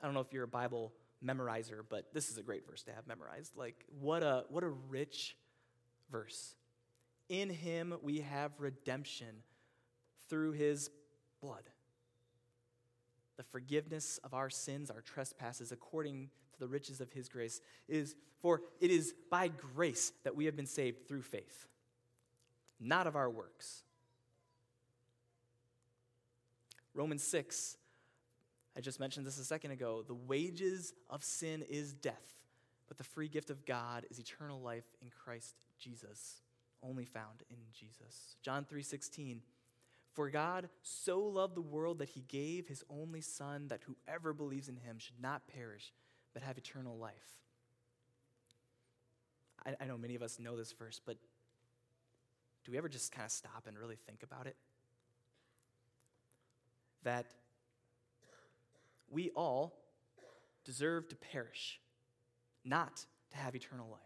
I 0.00 0.06
don't 0.06 0.14
know 0.14 0.20
if 0.20 0.32
you're 0.32 0.44
a 0.44 0.48
Bible 0.48 0.94
memorizer, 1.22 1.82
but 1.86 2.14
this 2.14 2.30
is 2.30 2.38
a 2.38 2.42
great 2.42 2.66
verse 2.66 2.82
to 2.84 2.92
have 2.92 3.06
memorized. 3.06 3.54
Like, 3.54 3.84
what 4.00 4.22
a, 4.22 4.44
what 4.48 4.64
a 4.64 4.68
rich 4.68 5.36
verse. 6.10 6.54
In 7.28 7.50
him 7.50 7.94
we 8.02 8.20
have 8.20 8.52
redemption 8.58 9.42
through 10.30 10.52
his 10.52 10.90
blood. 11.42 11.64
The 13.36 13.42
forgiveness 13.42 14.18
of 14.24 14.34
our 14.34 14.50
sins, 14.50 14.90
our 14.90 15.02
trespasses, 15.02 15.72
according 15.72 16.30
to 16.54 16.60
the 16.60 16.68
riches 16.68 17.00
of 17.00 17.12
his 17.12 17.28
grace, 17.28 17.60
is 17.88 18.14
for 18.40 18.62
it 18.80 18.90
is 18.90 19.14
by 19.30 19.48
grace 19.48 20.12
that 20.24 20.34
we 20.36 20.46
have 20.46 20.56
been 20.56 20.66
saved 20.66 21.06
through 21.08 21.22
faith 21.22 21.66
not 22.80 23.06
of 23.06 23.16
our 23.16 23.30
works. 23.30 23.82
Romans 26.94 27.22
6, 27.24 27.76
I 28.76 28.80
just 28.80 29.00
mentioned 29.00 29.26
this 29.26 29.38
a 29.38 29.44
second 29.44 29.70
ago. 29.70 30.02
The 30.06 30.14
wages 30.14 30.94
of 31.10 31.22
sin 31.22 31.62
is 31.68 31.92
death, 31.92 32.40
but 32.88 32.96
the 32.96 33.04
free 33.04 33.28
gift 33.28 33.50
of 33.50 33.66
God 33.66 34.06
is 34.10 34.18
eternal 34.18 34.60
life 34.60 34.86
in 35.02 35.10
Christ 35.10 35.56
Jesus, 35.78 36.42
only 36.82 37.04
found 37.04 37.42
in 37.50 37.58
Jesus. 37.72 38.36
John 38.42 38.64
3:16 38.64 39.42
For 40.16 40.30
God 40.30 40.70
so 40.80 41.20
loved 41.20 41.54
the 41.54 41.60
world 41.60 41.98
that 41.98 42.08
he 42.08 42.22
gave 42.22 42.66
his 42.66 42.82
only 42.88 43.20
son 43.20 43.68
that 43.68 43.82
whoever 43.84 44.32
believes 44.32 44.66
in 44.66 44.76
him 44.76 44.98
should 44.98 45.20
not 45.20 45.46
perish 45.46 45.92
but 46.32 46.42
have 46.42 46.56
eternal 46.56 46.96
life. 46.96 47.12
I, 49.66 49.74
I 49.78 49.84
know 49.84 49.98
many 49.98 50.14
of 50.14 50.22
us 50.22 50.38
know 50.40 50.56
this 50.56 50.72
verse, 50.72 51.02
but 51.04 51.18
do 52.64 52.72
we 52.72 52.78
ever 52.78 52.88
just 52.88 53.12
kind 53.12 53.26
of 53.26 53.30
stop 53.30 53.64
and 53.66 53.78
really 53.78 53.98
think 54.06 54.22
about 54.22 54.46
it? 54.46 54.56
That 57.02 57.26
we 59.10 59.28
all 59.36 59.74
deserve 60.64 61.10
to 61.10 61.16
perish, 61.16 61.78
not 62.64 63.04
to 63.32 63.36
have 63.36 63.54
eternal 63.54 63.90
life. 63.90 64.00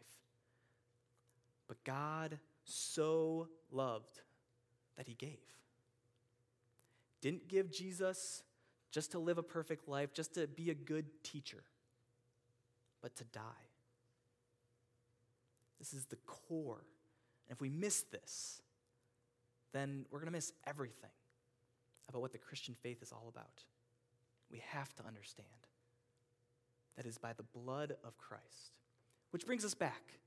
But 1.69 1.85
God 1.85 2.41
so 2.65 3.47
loved 3.71 4.23
that 4.97 5.07
he 5.07 5.15
gave. 5.15 5.39
Didn't 7.21 7.49
give 7.49 7.71
Jesus 7.71 8.43
just 8.91 9.13
to 9.13 9.19
live 9.19 9.39
a 9.39 9.43
perfect 9.43 9.89
life, 9.89 10.13
just 10.13 10.35
to 10.35 10.47
be 10.47 10.71
a 10.71 10.75
good 10.75 11.07
teacher, 11.23 11.63
but 13.03 13.15
to 13.17 13.25
die. 13.25 13.41
This 15.79 15.93
is 15.93 16.07
the 16.07 16.17
core. 16.27 16.85
And 17.49 17.57
if 17.57 17.61
we 17.61 17.69
miss 17.69 18.03
this, 18.03 18.63
then 19.73 20.05
we're 20.11 20.19
going 20.19 20.27
to 20.27 20.33
miss 20.33 20.53
everything 20.67 21.11
about 22.09 22.21
what 22.21 22.33
the 22.33 22.39
Christian 22.39 22.75
faith 22.83 23.03
is 23.03 23.13
all 23.13 23.27
about. 23.29 23.65
We 24.51 24.63
have 24.69 24.95
to 24.97 25.07
understand 25.07 25.47
that 26.97 27.07
is 27.07 27.19
by 27.19 27.33
the 27.33 27.45
blood 27.45 27.97
of 28.05 28.19
Christ. 28.19 28.79
Which 29.31 29.47
brings 29.47 29.65
us 29.65 29.75
back 29.75 30.19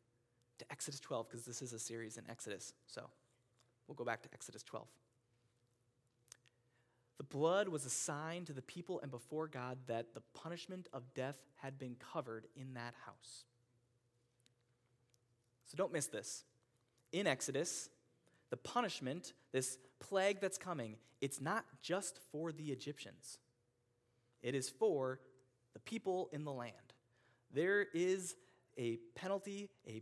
to 0.60 0.66
Exodus 0.72 1.00
12, 1.02 1.30
because 1.30 1.46
this 1.46 1.62
is 1.62 1.74
a 1.74 1.80
series 1.80 2.18
in 2.18 2.24
Exodus. 2.30 2.74
So 2.88 3.10
we'll 3.88 3.96
go 3.96 4.06
back 4.06 4.24
to 4.24 4.30
Exodus 4.34 4.64
12. 4.64 4.88
The 7.18 7.24
blood 7.24 7.68
was 7.68 7.86
a 7.86 7.90
sign 7.90 8.46
to 8.46 8.54
the 8.54 8.62
people 8.62 9.00
and 9.02 9.12
before 9.12 9.48
God 9.48 9.78
that 9.88 10.14
the 10.14 10.22
punishment 10.34 10.90
of 10.94 11.14
death 11.14 11.38
had 11.62 11.78
been 11.78 11.96
covered 12.14 12.48
in 12.56 12.74
that 12.74 12.94
house. 13.06 13.46
So 15.68 15.78
don't 15.78 15.94
miss 15.94 16.08
this. 16.08 16.44
In 17.12 17.28
Exodus, 17.28 17.90
the 18.50 18.58
punishment, 18.58 19.34
this 19.52 19.78
plague 20.00 20.40
that's 20.42 20.58
coming, 20.58 20.98
it's 21.22 21.40
not 21.40 21.66
just 21.82 22.20
for 22.32 22.52
the 22.52 22.66
Egyptians, 22.66 23.40
it 24.42 24.56
is 24.56 24.70
for 24.70 25.20
the 25.74 25.80
people 25.80 26.30
in 26.32 26.44
the 26.44 26.52
land. 26.52 26.74
There 27.54 27.88
is 27.94 28.36
a 28.78 28.98
penalty, 29.16 29.70
a 29.88 30.02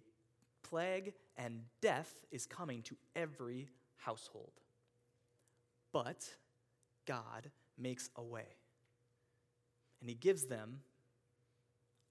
plague, 0.64 1.14
and 1.38 1.62
death 1.82 2.26
is 2.32 2.46
coming 2.46 2.82
to 2.84 2.96
every 3.16 3.70
household. 3.98 4.54
But 5.92 6.28
God 7.12 7.52
makes 7.78 8.10
a 8.16 8.24
way. 8.24 8.48
And 10.00 10.10
He 10.10 10.16
gives 10.16 10.46
them 10.46 10.80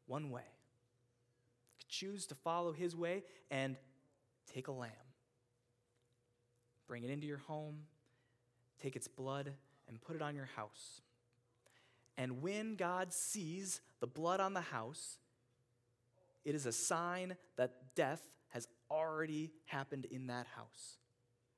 one 0.06 0.30
way. 0.30 0.42
Choose 1.88 2.26
to 2.26 2.34
follow 2.34 2.72
His 2.72 2.94
way 2.94 3.22
and 3.50 3.76
take 4.52 4.68
a 4.68 4.72
lamb. 4.72 4.90
Bring 6.86 7.02
it 7.02 7.08
into 7.08 7.26
your 7.26 7.38
home, 7.38 7.78
take 8.82 8.94
its 8.94 9.08
blood, 9.08 9.52
and 9.88 9.98
put 10.02 10.16
it 10.16 10.22
on 10.22 10.34
your 10.34 10.50
house. 10.56 11.00
And 12.18 12.42
when 12.42 12.76
God 12.76 13.14
sees 13.14 13.80
the 14.00 14.06
blood 14.06 14.38
on 14.38 14.52
the 14.52 14.60
house, 14.60 15.16
it 16.44 16.54
is 16.54 16.66
a 16.66 16.72
sign 16.72 17.36
that 17.56 17.94
death 17.94 18.20
has 18.48 18.68
already 18.90 19.50
happened 19.64 20.04
in 20.10 20.26
that 20.26 20.46
house. 20.54 20.98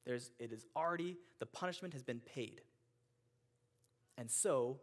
There's, 0.05 0.31
it 0.39 0.53
is 0.53 0.65
already, 0.77 1.17
the 1.41 1.47
punishment 1.47 1.95
has 1.95 2.05
been 2.05 2.21
paid. 2.21 2.61
And 4.17 4.31
so 4.31 4.81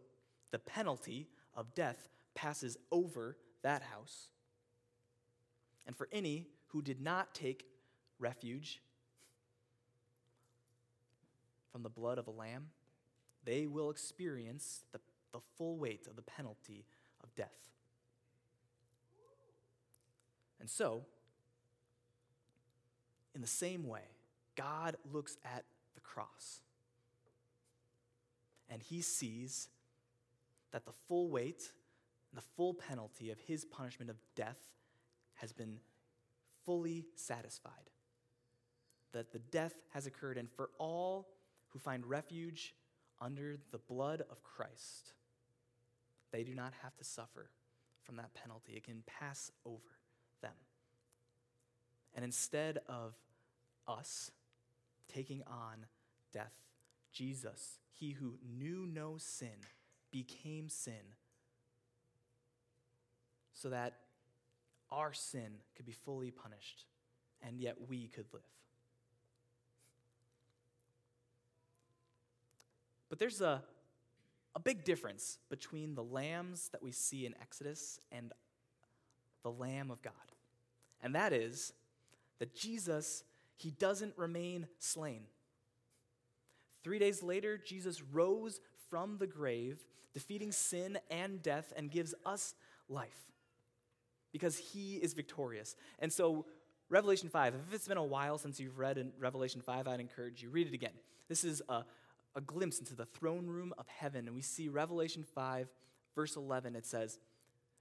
the 0.50 0.58
penalty 0.58 1.28
of 1.54 1.74
death 1.74 2.08
passes 2.34 2.76
over 2.90 3.36
that 3.62 3.82
house. 3.82 4.28
And 5.86 5.96
for 5.96 6.08
any 6.12 6.46
who 6.68 6.82
did 6.82 7.00
not 7.00 7.34
take 7.34 7.66
refuge 8.18 8.80
from 11.72 11.82
the 11.82 11.88
blood 11.88 12.18
of 12.18 12.26
a 12.26 12.30
lamb, 12.30 12.68
they 13.44 13.66
will 13.66 13.90
experience 13.90 14.84
the, 14.92 15.00
the 15.32 15.40
full 15.56 15.78
weight 15.78 16.06
of 16.06 16.16
the 16.16 16.22
penalty 16.22 16.84
of 17.22 17.34
death. 17.34 17.70
And 20.60 20.68
so, 20.68 21.02
in 23.34 23.40
the 23.40 23.46
same 23.46 23.86
way, 23.86 24.02
God 24.56 24.96
looks 25.10 25.38
at 25.44 25.64
the 25.94 26.00
cross 26.00 26.60
and 28.70 28.82
he 28.82 29.02
sees 29.02 29.68
that 30.70 30.86
the 30.86 30.92
full 31.08 31.28
weight 31.28 31.72
and 32.30 32.38
the 32.38 32.46
full 32.56 32.72
penalty 32.72 33.30
of 33.30 33.38
his 33.40 33.64
punishment 33.64 34.10
of 34.10 34.16
death 34.36 34.60
has 35.34 35.52
been 35.52 35.78
fully 36.64 37.06
satisfied. 37.16 37.90
That 39.12 39.32
the 39.32 39.40
death 39.40 39.74
has 39.92 40.06
occurred, 40.06 40.38
and 40.38 40.48
for 40.48 40.70
all 40.78 41.28
who 41.68 41.80
find 41.80 42.06
refuge 42.06 42.74
under 43.20 43.58
the 43.72 43.78
blood 43.78 44.22
of 44.30 44.42
Christ, 44.44 45.14
they 46.30 46.44
do 46.44 46.54
not 46.54 46.72
have 46.82 46.96
to 46.96 47.04
suffer 47.04 47.50
from 48.02 48.16
that 48.16 48.32
penalty. 48.34 48.74
It 48.76 48.84
can 48.84 49.02
pass 49.06 49.50
over 49.66 49.98
them. 50.40 50.52
And 52.14 52.24
instead 52.24 52.78
of 52.86 53.14
us 53.88 54.30
taking 55.12 55.42
on 55.46 55.86
death, 56.32 56.54
Jesus, 57.12 57.78
he 57.92 58.12
who 58.12 58.34
knew 58.58 58.86
no 58.86 59.16
sin, 59.18 59.58
became 60.10 60.68
sin 60.68 61.14
so 63.52 63.68
that 63.68 63.98
our 64.90 65.12
sin 65.12 65.58
could 65.76 65.86
be 65.86 65.92
fully 65.92 66.30
punished 66.30 66.84
and 67.42 67.60
yet 67.60 67.76
we 67.88 68.08
could 68.08 68.26
live. 68.32 68.42
But 73.08 73.18
there's 73.18 73.40
a, 73.40 73.62
a 74.54 74.60
big 74.60 74.84
difference 74.84 75.38
between 75.48 75.94
the 75.94 76.02
lambs 76.02 76.68
that 76.68 76.82
we 76.82 76.92
see 76.92 77.26
in 77.26 77.34
Exodus 77.40 78.00
and 78.12 78.32
the 79.42 79.50
Lamb 79.50 79.90
of 79.90 80.00
God. 80.02 80.12
And 81.02 81.14
that 81.14 81.32
is 81.32 81.72
that 82.38 82.54
Jesus, 82.54 83.24
he 83.56 83.70
doesn't 83.70 84.14
remain 84.16 84.66
slain. 84.78 85.22
Three 86.82 86.98
days 86.98 87.22
later, 87.22 87.58
Jesus 87.58 88.02
rose 88.02 88.60
from 88.88 89.18
the 89.18 89.26
grave, 89.26 89.84
defeating 90.14 90.52
sin 90.52 90.98
and 91.10 91.42
death, 91.42 91.72
and 91.76 91.90
gives 91.90 92.14
us 92.24 92.54
life 92.88 93.30
because 94.32 94.56
he 94.56 94.96
is 94.96 95.12
victorious. 95.12 95.76
And 95.98 96.12
so, 96.12 96.46
Revelation 96.88 97.28
5, 97.28 97.54
if 97.54 97.74
it's 97.74 97.88
been 97.88 97.96
a 97.96 98.04
while 98.04 98.38
since 98.38 98.58
you've 98.58 98.78
read 98.78 98.98
in 98.98 99.12
Revelation 99.18 99.60
5, 99.60 99.86
I'd 99.86 100.00
encourage 100.00 100.42
you, 100.42 100.50
read 100.50 100.66
it 100.66 100.74
again. 100.74 100.92
This 101.28 101.44
is 101.44 101.62
a, 101.68 101.84
a 102.34 102.40
glimpse 102.40 102.78
into 102.78 102.94
the 102.94 103.06
throne 103.06 103.46
room 103.46 103.72
of 103.78 103.86
heaven. 103.86 104.26
And 104.26 104.34
we 104.34 104.42
see 104.42 104.68
Revelation 104.68 105.24
5, 105.34 105.68
verse 106.14 106.36
11, 106.36 106.74
it 106.74 106.86
says, 106.86 107.20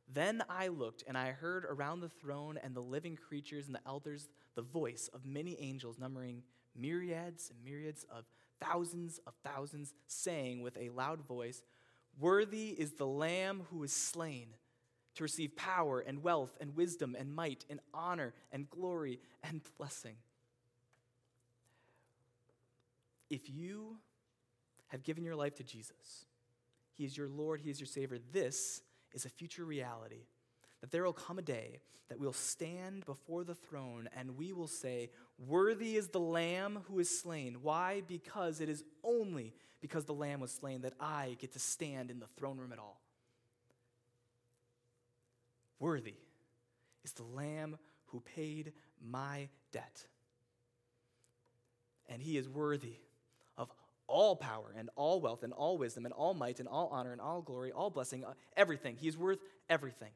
Then 0.08 0.44
I 0.48 0.68
looked, 0.68 1.04
and 1.08 1.18
I 1.18 1.32
heard 1.32 1.66
around 1.66 2.02
the 2.02 2.10
throne 2.10 2.60
and 2.64 2.76
the 2.76 2.82
living 2.82 3.16
creatures 3.16 3.66
and 3.66 3.76
the 3.76 3.82
elders 3.88 4.30
the 4.56 4.62
voice 4.62 5.10
of 5.14 5.26
many 5.26 5.58
angels, 5.60 5.98
numbering 5.98 6.44
myriads 6.76 7.50
and 7.50 7.64
myriads 7.64 8.06
of 8.12 8.26
thousands 8.62 9.20
of 9.26 9.34
thousands, 9.44 9.94
saying 10.08 10.62
with 10.62 10.78
a 10.78 10.90
loud 10.90 11.22
voice, 11.26 11.64
Worthy 12.20 12.70
is 12.70 12.94
the 12.94 13.08
Lamb 13.08 13.64
who 13.72 13.84
is 13.84 13.94
slain 13.94 14.48
to 15.16 15.24
receive 15.24 15.56
power 15.56 16.00
and 16.00 16.24
wealth 16.24 16.58
and 16.60 16.76
wisdom 16.76 17.16
and 17.18 17.34
might 17.34 17.66
and 17.70 17.80
honor 17.94 18.34
and 18.52 18.70
glory 18.70 19.20
and 19.44 19.62
blessing. 19.78 20.16
If 23.30 23.50
you 23.50 23.98
have 24.88 25.04
given 25.04 25.24
your 25.24 25.36
life 25.36 25.56
to 25.56 25.64
Jesus, 25.64 26.26
He 26.94 27.06
is 27.06 27.18
your 27.18 27.30
Lord, 27.30 27.62
He 27.62 27.70
is 27.70 27.80
your 27.80 27.88
Savior, 27.88 28.18
this 28.32 28.82
is 29.14 29.26
a 29.26 29.30
future 29.30 29.66
reality. 29.66 30.24
That 30.82 30.92
there 30.92 31.04
will 31.04 31.14
come 31.14 31.40
a 31.40 31.44
day 31.44 31.80
that 32.10 32.20
we'll 32.20 32.34
stand 32.34 33.06
before 33.06 33.44
the 33.44 33.56
throne 33.56 34.10
and 34.16 34.38
we 34.38 34.52
will 34.52 34.68
say, 34.68 35.12
Worthy 35.38 35.96
is 35.96 36.10
the 36.10 36.20
Lamb 36.20 36.80
who 36.88 37.00
is 37.00 37.20
slain. 37.22 37.58
Why? 37.62 38.02
Because 38.08 38.60
it 38.62 38.68
is 38.68 38.84
only 39.04 39.54
because 39.80 40.06
the 40.06 40.14
Lamb 40.14 40.42
was 40.42 40.52
slain 40.52 40.82
that 40.82 40.94
I 41.00 41.38
get 41.40 41.54
to 41.54 41.60
stand 41.60 42.12
in 42.12 42.20
the 42.20 42.28
throne 42.28 42.58
room 42.58 42.74
at 42.74 42.80
all. 42.80 43.00
Worthy 45.80 46.16
is 47.06 47.14
the 47.14 47.24
Lamb 47.24 47.78
who 48.08 48.20
paid 48.20 48.74
my 49.02 49.48
debt. 49.72 50.06
And 52.10 52.22
he 52.22 52.38
is 52.38 52.50
worthy 52.50 52.98
of 53.56 53.72
all 54.08 54.36
power 54.36 54.74
and 54.76 54.90
all 54.96 55.22
wealth 55.22 55.44
and 55.44 55.54
all 55.54 55.78
wisdom 55.78 56.06
and 56.06 56.14
all 56.14 56.34
might 56.34 56.60
and 56.60 56.68
all 56.68 56.90
honor 56.92 57.12
and 57.12 57.22
all 57.22 57.42
glory, 57.42 57.72
all 57.72 57.92
blessing, 57.92 58.26
uh, 58.26 58.34
everything. 58.58 58.98
He 58.98 59.08
is 59.08 59.16
worth 59.16 59.40
everything 59.70 60.10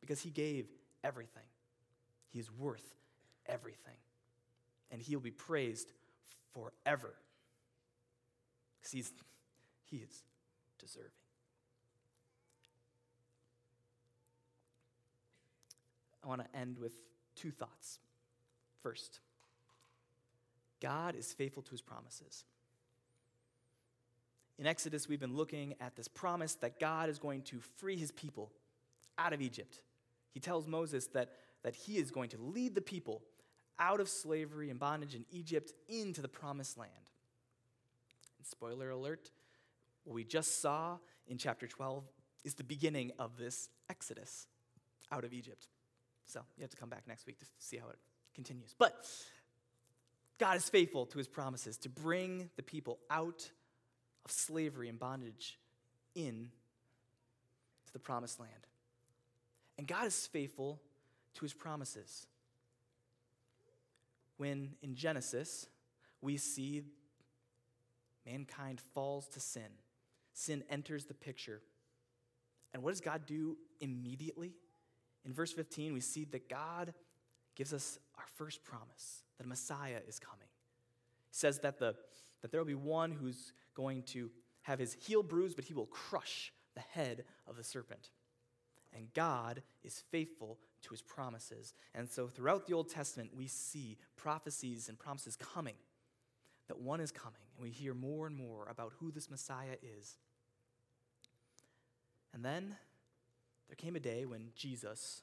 because 0.00 0.20
he 0.20 0.30
gave 0.30 0.66
everything. 1.02 1.42
He 2.30 2.38
is 2.38 2.50
worth 2.50 2.94
everything. 3.46 3.96
And 4.90 5.00
he'll 5.00 5.20
be 5.20 5.30
praised 5.30 5.92
forever 6.52 7.14
because 8.78 8.92
he's, 8.92 9.12
he 9.84 9.96
is 9.98 10.22
deserving. 10.78 11.10
I 16.24 16.28
want 16.28 16.42
to 16.42 16.58
end 16.58 16.78
with 16.78 16.92
two 17.36 17.52
thoughts. 17.52 18.00
First, 18.82 19.20
God 20.80 21.14
is 21.14 21.32
faithful 21.32 21.62
to 21.62 21.70
his 21.70 21.80
promises. 21.80 22.44
In 24.58 24.66
Exodus, 24.66 25.08
we've 25.08 25.20
been 25.20 25.36
looking 25.36 25.74
at 25.80 25.94
this 25.96 26.08
promise 26.08 26.54
that 26.56 26.80
God 26.80 27.08
is 27.08 27.18
going 27.18 27.42
to 27.42 27.60
free 27.60 27.96
his 27.96 28.10
people 28.10 28.50
out 29.18 29.32
of 29.32 29.40
Egypt. 29.40 29.80
He 30.32 30.40
tells 30.40 30.66
Moses 30.66 31.06
that, 31.08 31.30
that 31.62 31.74
he 31.74 31.96
is 31.96 32.10
going 32.10 32.28
to 32.30 32.38
lead 32.38 32.74
the 32.74 32.80
people 32.80 33.22
out 33.78 34.00
of 34.00 34.08
slavery 34.08 34.70
and 34.70 34.78
bondage 34.78 35.14
in 35.14 35.24
Egypt 35.30 35.72
into 35.88 36.22
the 36.22 36.28
promised 36.28 36.78
land. 36.78 36.90
And 38.38 38.46
spoiler 38.46 38.90
alert, 38.90 39.30
what 40.04 40.14
we 40.14 40.24
just 40.24 40.60
saw 40.60 40.98
in 41.26 41.38
chapter 41.38 41.66
12 41.66 42.04
is 42.44 42.54
the 42.54 42.64
beginning 42.64 43.12
of 43.18 43.36
this 43.36 43.68
exodus 43.90 44.46
out 45.10 45.24
of 45.24 45.32
Egypt. 45.32 45.68
So 46.24 46.40
you 46.56 46.62
have 46.62 46.70
to 46.70 46.76
come 46.76 46.88
back 46.88 47.02
next 47.06 47.26
week 47.26 47.38
to 47.38 47.46
see 47.58 47.76
how 47.76 47.88
it 47.88 47.98
continues. 48.34 48.74
But 48.78 49.06
God 50.38 50.56
is 50.56 50.68
faithful 50.68 51.06
to 51.06 51.18
his 51.18 51.28
promises 51.28 51.76
to 51.78 51.88
bring 51.88 52.50
the 52.56 52.62
people 52.62 52.98
out 53.10 53.50
of 54.24 54.30
slavery 54.30 54.88
and 54.88 54.98
bondage 54.98 55.58
in 56.14 56.50
to 57.86 57.92
the 57.92 57.98
promised 57.98 58.38
land. 58.38 58.52
And 59.78 59.86
God 59.86 60.06
is 60.06 60.26
faithful 60.26 60.80
to 61.34 61.40
his 61.42 61.52
promises. 61.52 62.26
When 64.36 64.74
in 64.82 64.94
Genesis, 64.94 65.66
we 66.20 66.36
see 66.36 66.82
mankind 68.26 68.80
falls 68.94 69.28
to 69.28 69.40
sin, 69.40 69.68
sin 70.32 70.64
enters 70.68 71.04
the 71.04 71.14
picture. 71.14 71.62
And 72.74 72.82
what 72.82 72.90
does 72.90 73.00
God 73.00 73.26
do 73.26 73.56
immediately? 73.80 74.54
In 75.24 75.32
verse 75.32 75.52
15, 75.52 75.92
we 75.92 76.00
see 76.00 76.24
that 76.26 76.48
God 76.48 76.92
gives 77.54 77.72
us 77.72 77.98
our 78.16 78.26
first 78.36 78.64
promise 78.64 79.22
that 79.38 79.44
a 79.44 79.48
Messiah 79.48 80.00
is 80.06 80.18
coming. 80.18 80.48
He 81.28 81.34
says 81.34 81.58
that, 81.60 81.78
the, 81.78 81.94
that 82.42 82.50
there 82.50 82.60
will 82.60 82.66
be 82.66 82.74
one 82.74 83.10
who's 83.10 83.52
going 83.74 84.02
to 84.04 84.30
have 84.62 84.78
his 84.78 84.94
heel 84.94 85.22
bruised, 85.22 85.56
but 85.56 85.64
he 85.64 85.74
will 85.74 85.86
crush 85.86 86.52
the 86.74 86.80
head 86.80 87.24
of 87.46 87.56
the 87.56 87.64
serpent. 87.64 88.10
And 88.96 89.12
God 89.12 89.62
is 89.84 90.02
faithful 90.10 90.58
to 90.82 90.90
his 90.90 91.02
promises. 91.02 91.74
And 91.94 92.08
so 92.08 92.28
throughout 92.28 92.66
the 92.66 92.72
Old 92.72 92.88
Testament, 92.88 93.30
we 93.36 93.46
see 93.46 93.98
prophecies 94.16 94.88
and 94.88 94.98
promises 94.98 95.36
coming, 95.36 95.74
that 96.68 96.80
one 96.80 97.00
is 97.00 97.12
coming. 97.12 97.42
And 97.56 97.62
we 97.62 97.70
hear 97.70 97.92
more 97.92 98.26
and 98.26 98.34
more 98.34 98.66
about 98.68 98.94
who 98.98 99.10
this 99.10 99.30
Messiah 99.30 99.76
is. 99.98 100.16
And 102.32 102.44
then 102.44 102.76
there 103.68 103.76
came 103.76 103.96
a 103.96 104.00
day 104.00 104.24
when 104.24 104.48
Jesus 104.54 105.22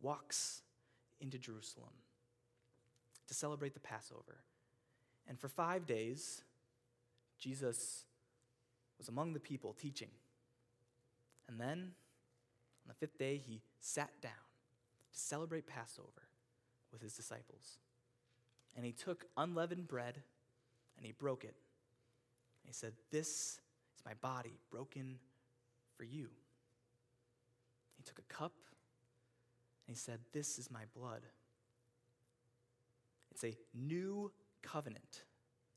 walks 0.00 0.62
into 1.20 1.38
Jerusalem 1.38 1.92
to 3.28 3.34
celebrate 3.34 3.74
the 3.74 3.80
Passover. 3.80 4.38
And 5.28 5.38
for 5.38 5.48
five 5.48 5.86
days, 5.86 6.42
Jesus 7.38 8.04
was 8.98 9.08
among 9.08 9.32
the 9.34 9.40
people 9.40 9.72
teaching. 9.72 10.08
And 11.48 11.60
then, 11.60 11.92
on 12.84 12.88
the 12.88 12.94
fifth 12.94 13.18
day, 13.18 13.36
he 13.36 13.62
sat 13.80 14.10
down 14.20 14.32
to 15.12 15.18
celebrate 15.18 15.66
Passover 15.66 16.28
with 16.92 17.02
his 17.02 17.14
disciples. 17.14 17.78
And 18.76 18.84
he 18.84 18.92
took 18.92 19.26
unleavened 19.36 19.86
bread 19.86 20.18
and 20.96 21.06
he 21.06 21.12
broke 21.12 21.44
it. 21.44 21.54
And 22.62 22.68
he 22.68 22.72
said, 22.72 22.92
This 23.10 23.60
is 23.96 24.04
my 24.04 24.14
body 24.14 24.58
broken 24.70 25.18
for 25.96 26.04
you. 26.04 26.28
He 27.96 28.02
took 28.02 28.18
a 28.18 28.34
cup 28.34 28.52
and 29.86 29.94
he 29.96 29.98
said, 29.98 30.18
This 30.32 30.58
is 30.58 30.70
my 30.70 30.82
blood. 30.96 31.22
It's 33.30 33.44
a 33.44 33.56
new 33.74 34.30
covenant 34.62 35.22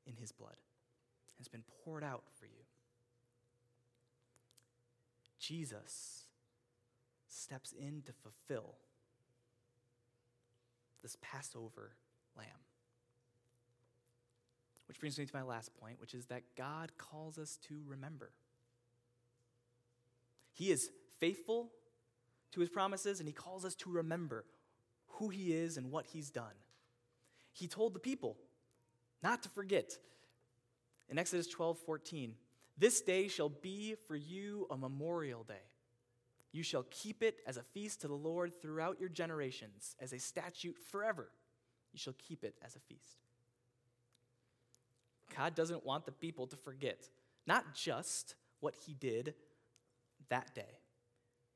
in 0.05 0.15
his 0.15 0.31
blood. 0.31 0.55
It's 1.39 1.47
been 1.47 1.63
poured 1.83 2.03
out 2.03 2.23
for 2.39 2.45
you. 2.45 2.51
Jesus 5.39 6.24
steps 7.35 7.73
in 7.73 8.01
to 8.05 8.13
fulfill 8.13 8.75
this 11.01 11.17
Passover 11.21 11.91
lamb. 12.37 12.47
Which 14.87 14.99
brings 14.99 15.17
me 15.17 15.25
to 15.25 15.35
my 15.35 15.43
last 15.43 15.75
point, 15.79 15.99
which 15.99 16.13
is 16.13 16.27
that 16.27 16.43
God 16.55 16.91
calls 16.97 17.37
us 17.37 17.57
to 17.67 17.81
remember. 17.85 18.31
He 20.53 20.71
is 20.71 20.89
faithful 21.19 21.71
to 22.53 22.59
his 22.59 22.69
promises, 22.69 23.19
and 23.19 23.27
he 23.27 23.33
calls 23.33 23.65
us 23.65 23.75
to 23.75 23.91
remember 23.91 24.45
who 25.07 25.29
he 25.29 25.53
is 25.53 25.77
and 25.77 25.91
what 25.91 26.05
he's 26.07 26.29
done. 26.29 26.55
He 27.51 27.67
told 27.67 27.93
the 27.93 27.99
people 27.99 28.37
not 29.21 29.43
to 29.43 29.49
forget. 29.49 29.97
In 31.09 31.19
Exodus 31.19 31.47
12 31.47 31.77
14, 31.79 32.33
this 32.77 33.01
day 33.01 33.27
shall 33.27 33.49
be 33.49 33.95
for 34.07 34.15
you 34.15 34.67
a 34.69 34.77
memorial 34.77 35.43
day. 35.43 35.63
You 36.55 36.63
shall 36.63 36.85
keep 36.89 37.21
it 37.21 37.41
as 37.45 37.57
a 37.57 37.63
feast 37.63 37.99
to 37.99 38.07
the 38.07 38.13
Lord 38.13 38.53
throughout 38.61 38.97
your 38.97 39.09
generations, 39.09 39.93
as 39.99 40.13
a 40.13 40.19
statute 40.19 40.77
forever. 40.89 41.27
You 41.91 41.99
shall 41.99 42.15
keep 42.17 42.45
it 42.45 42.55
as 42.63 42.77
a 42.77 42.79
feast. 42.79 43.25
God 45.35 45.53
doesn't 45.53 45.85
want 45.85 46.05
the 46.05 46.13
people 46.13 46.47
to 46.47 46.55
forget 46.55 47.09
not 47.45 47.75
just 47.75 48.35
what 48.61 48.73
he 48.73 48.93
did 48.93 49.33
that 50.29 50.55
day 50.55 50.79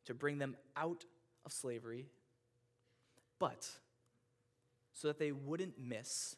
to 0.03 0.13
bring 0.13 0.37
them 0.37 0.57
out 0.75 1.05
of 1.45 1.53
slavery, 1.53 2.07
but 3.39 3.71
so 4.91 5.07
that 5.07 5.17
they 5.17 5.31
wouldn't 5.31 5.79
miss 5.79 6.35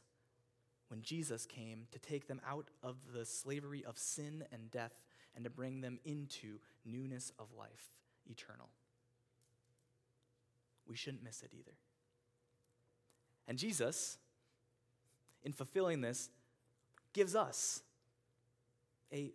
when 0.89 1.01
Jesus 1.01 1.47
came 1.47 1.87
to 1.91 1.97
take 1.97 2.27
them 2.27 2.39
out 2.47 2.69
of 2.83 2.97
the 3.11 3.25
slavery 3.25 3.83
of 3.83 3.97
sin 3.97 4.43
and 4.51 4.69
death 4.69 5.01
and 5.33 5.45
to 5.45 5.49
bring 5.49 5.81
them 5.81 5.97
into 6.05 6.59
newness 6.85 7.31
of 7.39 7.47
life, 7.57 7.89
eternal. 8.31 8.69
We 10.87 10.95
shouldn't 10.95 11.23
miss 11.23 11.43
it 11.43 11.51
either. 11.53 11.73
And 13.47 13.57
Jesus, 13.57 14.17
in 15.43 15.51
fulfilling 15.53 16.01
this, 16.01 16.29
gives 17.13 17.35
us 17.35 17.81
a, 19.13 19.31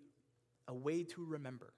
a 0.66 0.74
way 0.74 1.04
to 1.04 1.24
remember 1.24 1.72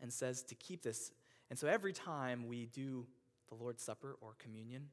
and 0.00 0.12
says 0.12 0.42
to 0.44 0.54
keep 0.54 0.82
this. 0.82 1.12
And 1.48 1.58
so 1.58 1.68
every 1.68 1.92
time 1.92 2.46
we 2.46 2.66
do 2.66 3.06
the 3.48 3.54
Lord's 3.54 3.82
Supper 3.82 4.16
or 4.20 4.34
communion, 4.38 4.88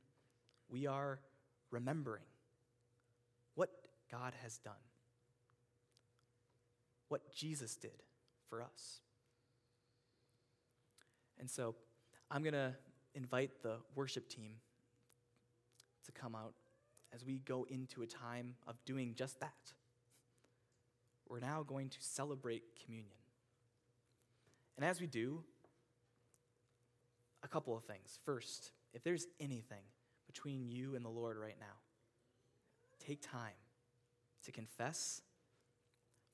we 0.69 0.87
are 0.87 1.19
remembering 1.71 2.23
what 3.55 3.69
God 4.11 4.33
has 4.43 4.57
done, 4.57 4.73
what 7.09 7.33
Jesus 7.33 7.75
did 7.75 8.03
for 8.49 8.61
us. 8.61 8.99
And 11.39 11.49
so 11.49 11.75
I'm 12.31 12.43
going 12.43 12.53
to 12.53 12.73
invite 13.15 13.61
the 13.61 13.77
worship 13.95 14.27
team 14.29 14.53
to 16.05 16.11
come 16.11 16.35
out 16.35 16.53
as 17.13 17.23
we 17.25 17.39
go 17.39 17.65
into 17.69 18.01
a 18.01 18.07
time 18.07 18.55
of 18.67 18.75
doing 18.85 19.13
just 19.15 19.39
that. 19.39 19.73
We're 21.27 21.39
now 21.39 21.63
going 21.63 21.89
to 21.89 21.97
celebrate 21.99 22.63
communion. 22.83 23.17
And 24.77 24.85
as 24.85 24.99
we 24.99 25.07
do, 25.07 25.43
a 27.43 27.47
couple 27.47 27.75
of 27.75 27.83
things. 27.83 28.19
First, 28.25 28.71
if 28.93 29.03
there's 29.03 29.27
anything 29.39 29.83
between 30.27 30.67
you 30.67 30.95
and 30.95 31.05
the 31.05 31.09
Lord 31.09 31.37
right 31.37 31.57
now, 31.59 31.75
take 33.05 33.21
time 33.21 33.51
to 34.45 34.51
confess, 34.51 35.21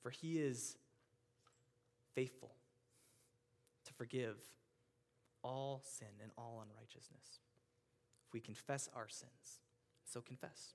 for 0.02 0.10
he 0.10 0.38
is 0.38 0.76
faithful 2.14 2.52
to 3.84 3.92
forgive 3.94 4.36
all 5.42 5.82
sin 5.84 6.08
and 6.22 6.30
all 6.36 6.62
unrighteousness. 6.62 7.40
If 8.26 8.32
we 8.32 8.40
confess 8.40 8.88
our 8.94 9.08
sins, 9.08 9.60
so 10.04 10.20
confess. 10.20 10.74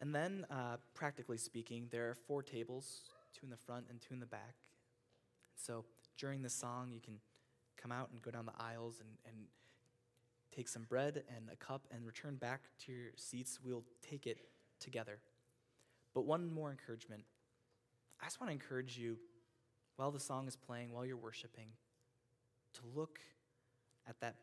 And 0.00 0.14
then, 0.14 0.46
uh, 0.50 0.76
practically 0.94 1.38
speaking, 1.38 1.88
there 1.90 2.10
are 2.10 2.14
four 2.14 2.42
tables 2.42 3.02
two 3.32 3.44
in 3.44 3.50
the 3.50 3.56
front 3.56 3.86
and 3.90 4.00
two 4.00 4.14
in 4.14 4.20
the 4.20 4.26
back. 4.26 4.54
So 5.56 5.84
during 6.16 6.42
the 6.42 6.50
song, 6.50 6.90
you 6.92 7.00
can 7.00 7.18
come 7.76 7.90
out 7.90 8.10
and 8.12 8.22
go 8.22 8.30
down 8.30 8.46
the 8.46 8.52
aisles 8.58 9.00
and, 9.00 9.08
and 9.26 9.46
take 10.54 10.68
some 10.68 10.84
bread 10.84 11.24
and 11.34 11.48
a 11.52 11.56
cup 11.56 11.86
and 11.92 12.06
return 12.06 12.36
back 12.36 12.62
to 12.86 12.92
your 12.92 13.10
seats. 13.16 13.58
We'll 13.62 13.84
take 14.08 14.26
it 14.26 14.38
together. 14.78 15.18
But 16.14 16.26
one 16.26 16.52
more 16.52 16.70
encouragement. 16.70 17.24
I 18.20 18.26
just 18.26 18.40
want 18.40 18.50
to 18.50 18.52
encourage 18.52 18.96
you 18.96 19.18
while 19.96 20.10
the 20.10 20.20
song 20.20 20.46
is 20.46 20.56
playing, 20.56 20.92
while 20.92 21.04
you're 21.04 21.16
worshiping, 21.16 21.68
to 22.74 22.80
look 22.94 23.18
at 24.08 24.20
that 24.20 24.36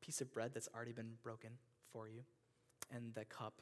piece 0.00 0.20
of 0.20 0.32
bread 0.32 0.52
that's 0.54 0.68
already 0.74 0.92
been 0.92 1.12
broken 1.22 1.50
for 1.92 2.08
you 2.08 2.22
and 2.94 3.14
the 3.14 3.24
cup. 3.24 3.60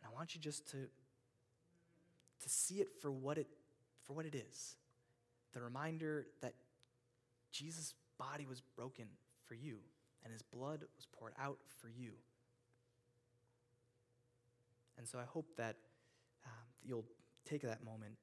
And 0.00 0.10
I 0.12 0.14
want 0.14 0.34
you 0.34 0.40
just 0.40 0.68
to, 0.70 0.76
to 0.76 2.48
see 2.48 2.76
it 2.76 2.88
for 3.00 3.10
what 3.10 3.38
it, 3.38 3.46
for 4.02 4.12
what 4.12 4.26
it 4.26 4.34
is 4.34 4.76
the 5.56 5.62
reminder 5.62 6.26
that 6.42 6.52
Jesus' 7.50 7.94
body 8.18 8.44
was 8.44 8.60
broken 8.60 9.06
for 9.46 9.54
you 9.54 9.78
and 10.22 10.30
his 10.30 10.42
blood 10.42 10.84
was 10.96 11.06
poured 11.06 11.32
out 11.40 11.56
for 11.80 11.88
you. 11.88 12.10
And 14.98 15.08
so 15.08 15.18
I 15.18 15.24
hope 15.24 15.46
that 15.56 15.76
um, 16.44 16.52
you'll 16.84 17.06
take 17.46 17.62
that 17.62 17.82
moment 17.82 18.16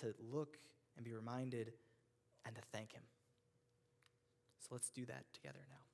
to 0.00 0.14
look 0.30 0.58
and 0.96 1.04
be 1.04 1.14
reminded 1.14 1.72
and 2.44 2.54
to 2.54 2.62
thank 2.72 2.92
him. 2.92 3.02
Let's 4.70 4.90
do 4.90 5.04
that 5.06 5.24
together 5.34 5.60
now. 5.68 5.89